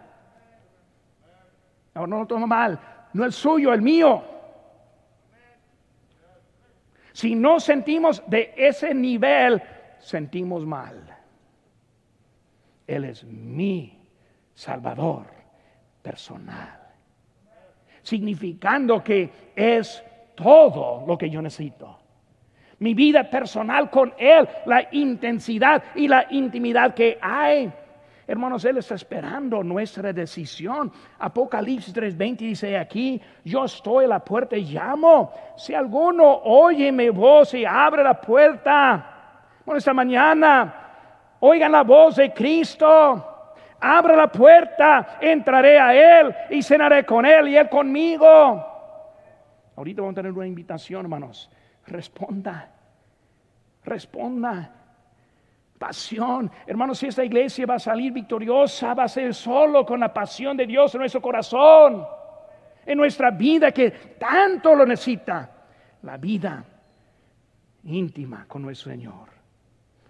No, 1.94 2.07
no 2.07 2.24
lo 2.28 2.47
mal, 2.47 2.78
no 3.12 3.24
el 3.24 3.32
suyo, 3.32 3.72
el 3.72 3.82
mío. 3.82 4.22
Si 7.12 7.34
no 7.34 7.59
sentimos 7.59 8.22
de 8.26 8.53
ese 8.57 8.94
nivel, 8.94 9.62
sentimos 9.99 10.66
mal. 10.66 11.16
Él 12.86 13.05
es 13.05 13.24
mi 13.24 13.99
Salvador 14.55 15.26
personal. 16.03 16.78
Significando 18.03 19.03
que 19.03 19.53
es 19.57 20.05
todo 20.34 21.05
lo 21.07 21.16
que 21.16 21.28
yo 21.30 21.42
necesito. 21.42 21.99
Mi 22.79 22.95
vida 22.95 23.29
personal 23.31 23.91
con 23.91 24.12
Él, 24.18 24.49
la 24.66 24.87
intensidad 24.93 25.83
y 25.95 26.09
la 26.09 26.27
intimidad 26.31 26.95
que 26.95 27.18
hay. 27.20 27.72
Hermanos, 28.29 28.64
Él 28.64 28.79
está 28.79 28.97
esperando 28.97 29.62
nuestra 29.62 30.12
decisión. 30.12 30.93
Apocalipsis 31.18 31.95
3:20 31.95 32.39
dice 32.39 32.77
aquí, 32.77 33.20
yo 33.45 33.64
estoy 33.64 34.05
a 34.07 34.09
la 34.09 34.18
puerta 34.18 34.57
y 34.57 34.64
llamo. 34.64 35.33
Si 35.57 35.74
alguno 35.74 36.24
oye 36.45 36.91
mi 36.91 37.09
voz 37.09 37.55
y 37.55 37.64
abre 37.64 38.03
la 38.03 38.20
puerta. 38.20 39.12
Bueno, 39.64 39.79
esta 39.79 39.95
mañana, 39.95 40.74
oigan 41.41 41.72
la 41.72 41.83
voz 41.83 42.16
de 42.16 42.33
Cristo. 42.33 43.33
Abra 43.79 44.16
la 44.16 44.29
puerta, 44.29 45.18
entraré 45.20 45.79
a 45.79 46.20
Él 46.20 46.35
y 46.51 46.62
cenaré 46.62 47.05
con 47.05 47.27
Él 47.27 47.49
y 47.49 47.57
Él 47.57 47.68
conmigo. 47.68 48.27
Ahorita 49.77 50.01
vamos 50.01 50.14
a 50.14 50.16
tener 50.16 50.33
una 50.33 50.47
invitación, 50.47 51.03
hermanos. 51.03 51.51
Responda, 51.87 52.70
responda 53.84 54.72
pasión. 55.78 56.51
Hermanos, 56.66 56.99
si 56.99 57.07
esta 57.07 57.24
iglesia 57.24 57.66
va 57.66 57.74
a 57.74 57.78
salir 57.78 58.12
victoriosa, 58.12 58.95
va 58.95 59.05
a 59.05 59.09
ser 59.09 59.34
solo 59.34 59.84
con 59.84 60.01
la 60.01 60.12
pasión 60.12 60.57
de 60.57 60.66
Dios 60.66 60.95
en 60.95 61.01
nuestro 61.01 61.20
corazón, 61.20 62.05
en 62.84 62.99
nuestra 62.99 63.30
vida 63.30 63.70
que 63.72 63.91
tanto 64.18 64.74
lo 64.74 64.84
necesita. 64.87 65.51
La 66.03 66.16
vida 66.16 66.64
íntima 67.84 68.45
con 68.47 68.62
nuestro 68.62 68.91
Señor. 68.93 69.28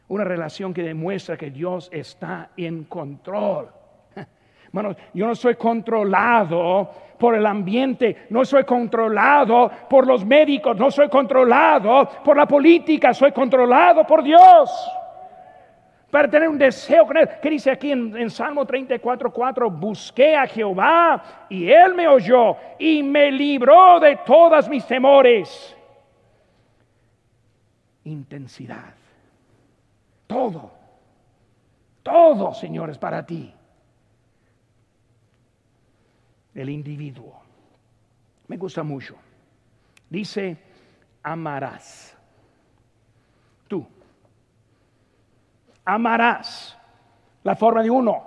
Una 0.09 0.25
relación 0.25 0.73
que 0.73 0.83
demuestra 0.83 1.37
que 1.37 1.51
Dios 1.51 1.89
está 1.93 2.51
en 2.57 2.85
control. 2.85 3.71
Yo 5.15 5.27
no 5.27 5.35
soy 5.35 5.55
controlado 5.57 6.91
por 7.19 7.35
el 7.35 7.47
ambiente, 7.47 8.27
no 8.31 8.45
soy 8.45 8.65
controlado 8.65 9.71
por 9.89 10.07
los 10.07 10.25
médicos, 10.25 10.77
no 10.77 10.91
soy 10.91 11.09
controlado 11.09 12.09
por 12.25 12.37
la 12.37 12.47
política, 12.47 13.15
soy 13.15 13.33
controlado 13.33 14.07
por 14.07 14.23
Dios 14.23 14.71
para 16.17 16.29
tener 16.29 16.49
un 16.49 16.57
deseo 16.57 17.07
con 17.07 17.17
Él. 17.17 17.29
¿Qué 17.43 17.51
dice 17.51 17.71
aquí 17.71 17.93
en, 17.93 18.31
Salmo 18.31 18.65
34, 18.65 19.31
4? 19.31 19.71
Busqué 19.71 20.35
a 20.35 20.47
Jehová 20.47 21.47
y 21.49 21.71
Él 21.71 21.95
me 21.95 22.09
oyó 22.09 22.57
y 22.79 23.03
me 23.03 23.31
libró 23.31 24.01
de 24.01 24.17
todas 24.25 24.69
mis 24.69 24.87
temores. 24.87 25.77
Intensidad. 28.05 28.95
Todo. 30.27 30.71
Todo, 32.03 32.55
señores, 32.55 32.97
para 32.97 33.27
ti. 33.27 33.53
El 36.57 36.71
individuo. 36.71 37.41
Me 38.49 38.57
gusta 38.57 38.83
mucho. 38.83 39.15
Dice, 40.11 40.57
amarás. 41.23 42.17
Tú 43.69 43.87
amarás. 45.87 46.77
La 47.45 47.57
forma 47.57 47.83
de 47.83 47.91
uno. 47.91 48.25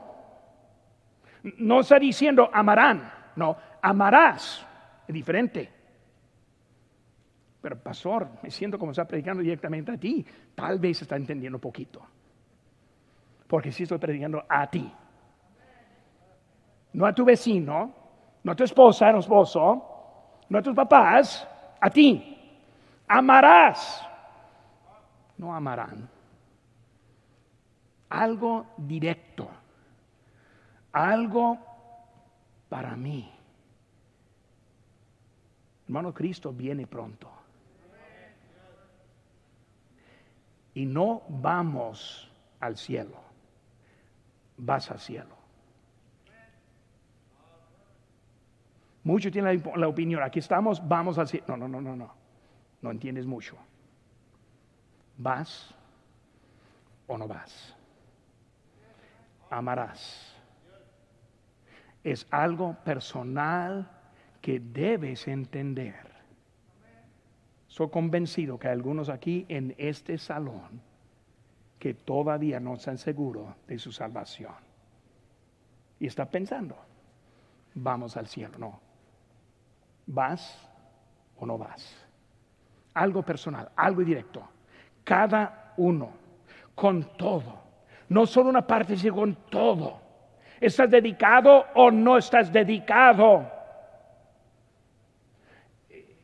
No 1.60 1.82
está 1.82 2.00
diciendo 2.00 2.50
amarán, 2.52 3.12
no, 3.36 3.56
amarás. 3.82 4.66
Es 5.08 5.14
diferente. 5.14 5.70
Pero 7.62 7.78
pastor, 7.78 8.30
me 8.42 8.50
siento 8.50 8.80
como 8.80 8.92
está 8.92 9.06
predicando 9.06 9.44
directamente 9.44 9.92
a 9.92 9.98
ti. 9.98 10.26
Tal 10.56 10.80
vez 10.80 11.02
está 11.02 11.18
entendiendo 11.18 11.60
poquito. 11.60 12.02
Porque 13.48 13.72
si 13.72 13.84
estoy 13.84 13.98
predicando 13.98 14.46
a 14.48 14.70
ti. 14.70 14.92
No 16.94 17.06
a 17.06 17.14
tu 17.14 17.26
vecino, 17.26 17.94
no 18.50 18.56
tu 18.56 18.64
esposa, 18.64 19.12
no 19.12 19.20
esposo, 19.20 19.86
no 20.50 20.58
a 20.58 20.62
tus 20.62 20.76
papás, 20.76 21.48
a 21.80 21.90
ti. 21.90 22.36
Amarás. 23.08 24.06
No 25.38 25.56
amarán 25.56 26.10
algo 28.10 28.66
directo, 28.78 29.48
algo 30.92 31.60
para 32.68 32.96
mí. 32.96 33.32
Hermano, 35.86 36.14
Cristo 36.14 36.52
viene 36.52 36.88
pronto. 36.88 37.30
Y 40.74 40.86
no 40.86 41.24
vamos 41.30 42.32
al 42.60 42.78
cielo, 42.78 43.20
vas 44.58 44.92
al 44.92 45.00
cielo. 45.00 45.39
Muchos 49.04 49.32
tienen 49.32 49.64
la, 49.76 49.88
opinión, 49.88 50.22
aquí 50.24 50.40
estamos, 50.40 50.86
vamos 50.88 51.18
al 51.18 51.28
cielo. 51.28 51.46
No, 51.48 51.58
no, 51.58 51.68
no, 51.68 51.82
no, 51.82 51.96
no. 51.96 52.14
No 52.82 52.92
entiendes 52.92 53.26
mucho. 53.26 53.58
¿Vas 55.18 55.74
o 57.08 57.18
no 57.18 57.28
vas? 57.28 57.76
amarás. 59.50 60.36
Es 62.04 62.28
algo 62.32 62.76
personal 62.84 63.90
que 64.42 64.60
debes 64.60 65.28
entender. 65.28 66.08
Soy 67.68 67.90
convencido 67.90 68.58
que 68.58 68.68
hay 68.68 68.74
algunos 68.74 69.10
aquí 69.10 69.46
en 69.50 69.76
este 69.78 70.18
salón 70.18 70.82
que 71.78 71.94
todavía 71.94 72.60
no 72.60 72.76
están 72.76 72.98
seguros 72.98 73.56
de 73.68 73.78
su 73.80 73.92
salvación. 73.92 74.56
Y 76.00 76.08
está 76.08 76.30
pensando, 76.30 76.76
vamos 77.76 78.18
al 78.18 78.28
cielo. 78.28 78.58
No. 78.58 78.80
¿Vas 80.12 80.68
o 81.38 81.46
no 81.46 81.58
vas? 81.58 81.96
Algo 82.94 83.24
personal, 83.24 83.70
algo 83.76 84.02
directo. 84.04 84.42
Cada 85.04 85.74
uno, 85.78 86.10
con 86.76 87.04
todo 87.18 87.60
no 88.10 88.26
solo 88.26 88.50
una 88.50 88.66
parte, 88.66 88.98
sino 88.98 89.16
con 89.16 89.36
todo. 89.50 90.02
¿Estás 90.60 90.90
dedicado 90.90 91.66
o 91.76 91.90
no 91.90 92.18
estás 92.18 92.52
dedicado? 92.52 93.50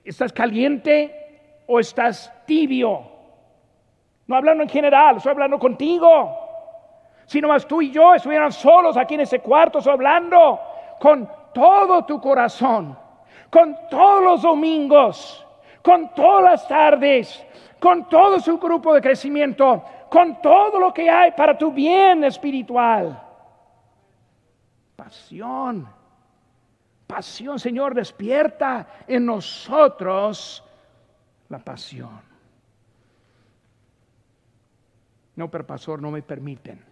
¿Estás 0.03 0.33
caliente 0.33 1.63
o 1.67 1.79
estás 1.79 2.31
tibio? 2.45 3.11
No 4.27 4.35
hablando 4.35 4.63
en 4.63 4.69
general, 4.69 5.17
estoy 5.17 5.31
hablando 5.31 5.57
contigo. 5.57 6.37
Si 7.27 7.39
no 7.39 7.47
más 7.47 7.65
tú 7.65 7.81
y 7.81 7.91
yo 7.91 8.13
estuvieran 8.13 8.51
solos 8.51 8.97
aquí 8.97 9.13
en 9.13 9.21
ese 9.21 9.39
cuarto, 9.39 9.77
estoy 9.77 9.93
hablando 9.93 10.59
con 10.99 11.29
todo 11.53 12.03
tu 12.05 12.19
corazón, 12.19 12.97
con 13.49 13.77
todos 13.89 14.23
los 14.23 14.41
domingos, 14.41 15.45
con 15.81 16.13
todas 16.13 16.43
las 16.43 16.67
tardes, 16.67 17.45
con 17.79 18.09
todo 18.09 18.39
su 18.39 18.57
grupo 18.57 18.93
de 18.93 19.01
crecimiento, 19.01 19.83
con 20.09 20.41
todo 20.41 20.79
lo 20.79 20.93
que 20.93 21.09
hay 21.09 21.31
para 21.31 21.57
tu 21.57 21.71
bien 21.71 22.23
espiritual. 22.23 23.21
Pasión, 24.95 25.87
pasión, 27.05 27.59
Señor, 27.59 27.93
despierta 27.93 28.87
en 29.07 29.25
nosotros 29.25 30.63
la 31.49 31.59
pasión. 31.59 32.21
No, 35.35 35.51
pero 35.51 35.67
pastor, 35.67 36.01
no 36.01 36.11
me 36.11 36.21
permiten. 36.21 36.83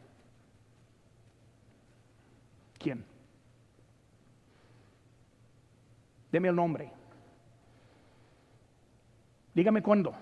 ¿Quién? 2.77 3.12
Deme 6.33 6.49
el 6.49 6.55
nombre. 6.55 6.91
Dígame 9.53 9.83
cuándo. 9.83 10.15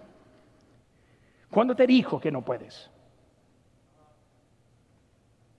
¿Cuándo 1.49 1.73
te 1.73 1.87
dijo 1.87 2.19
que 2.19 2.29
no 2.29 2.43
puedes? 2.43 2.91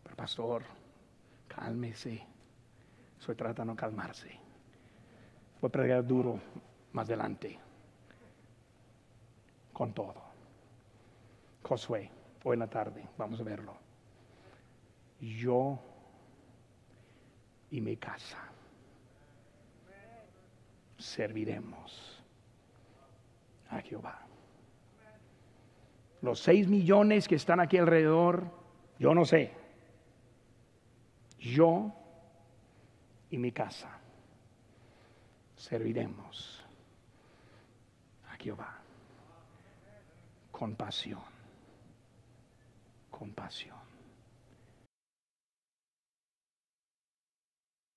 Pero 0.02 0.14
pastor, 0.14 0.62
cálmese. 1.48 2.22
Estoy 3.18 3.34
tratando 3.34 3.72
de 3.72 3.78
calmarse. 3.78 4.28
Voy 5.58 5.68
a 5.68 5.72
predicar 5.72 6.06
duro 6.06 6.38
más 6.92 7.06
adelante. 7.08 7.58
Con 9.72 9.94
todo. 9.94 10.22
Josué, 11.62 12.10
hoy 12.44 12.52
en 12.52 12.60
la 12.60 12.68
tarde, 12.68 13.08
vamos 13.16 13.40
a 13.40 13.42
verlo. 13.42 13.74
Yo 15.18 15.78
y 17.70 17.80
mi 17.80 17.96
casa 17.96 18.52
serviremos 21.02 22.22
a 23.68 23.80
Jehová. 23.80 24.20
Los 26.20 26.40
seis 26.40 26.68
millones 26.68 27.26
que 27.26 27.34
están 27.34 27.60
aquí 27.60 27.78
alrededor, 27.78 28.46
yo 28.98 29.14
no 29.14 29.24
sé. 29.24 29.52
Yo 31.38 31.92
y 33.30 33.38
mi 33.38 33.50
casa 33.50 33.98
serviremos 35.56 36.64
a 38.30 38.36
Jehová 38.36 38.78
con 40.52 40.76
pasión. 40.76 41.32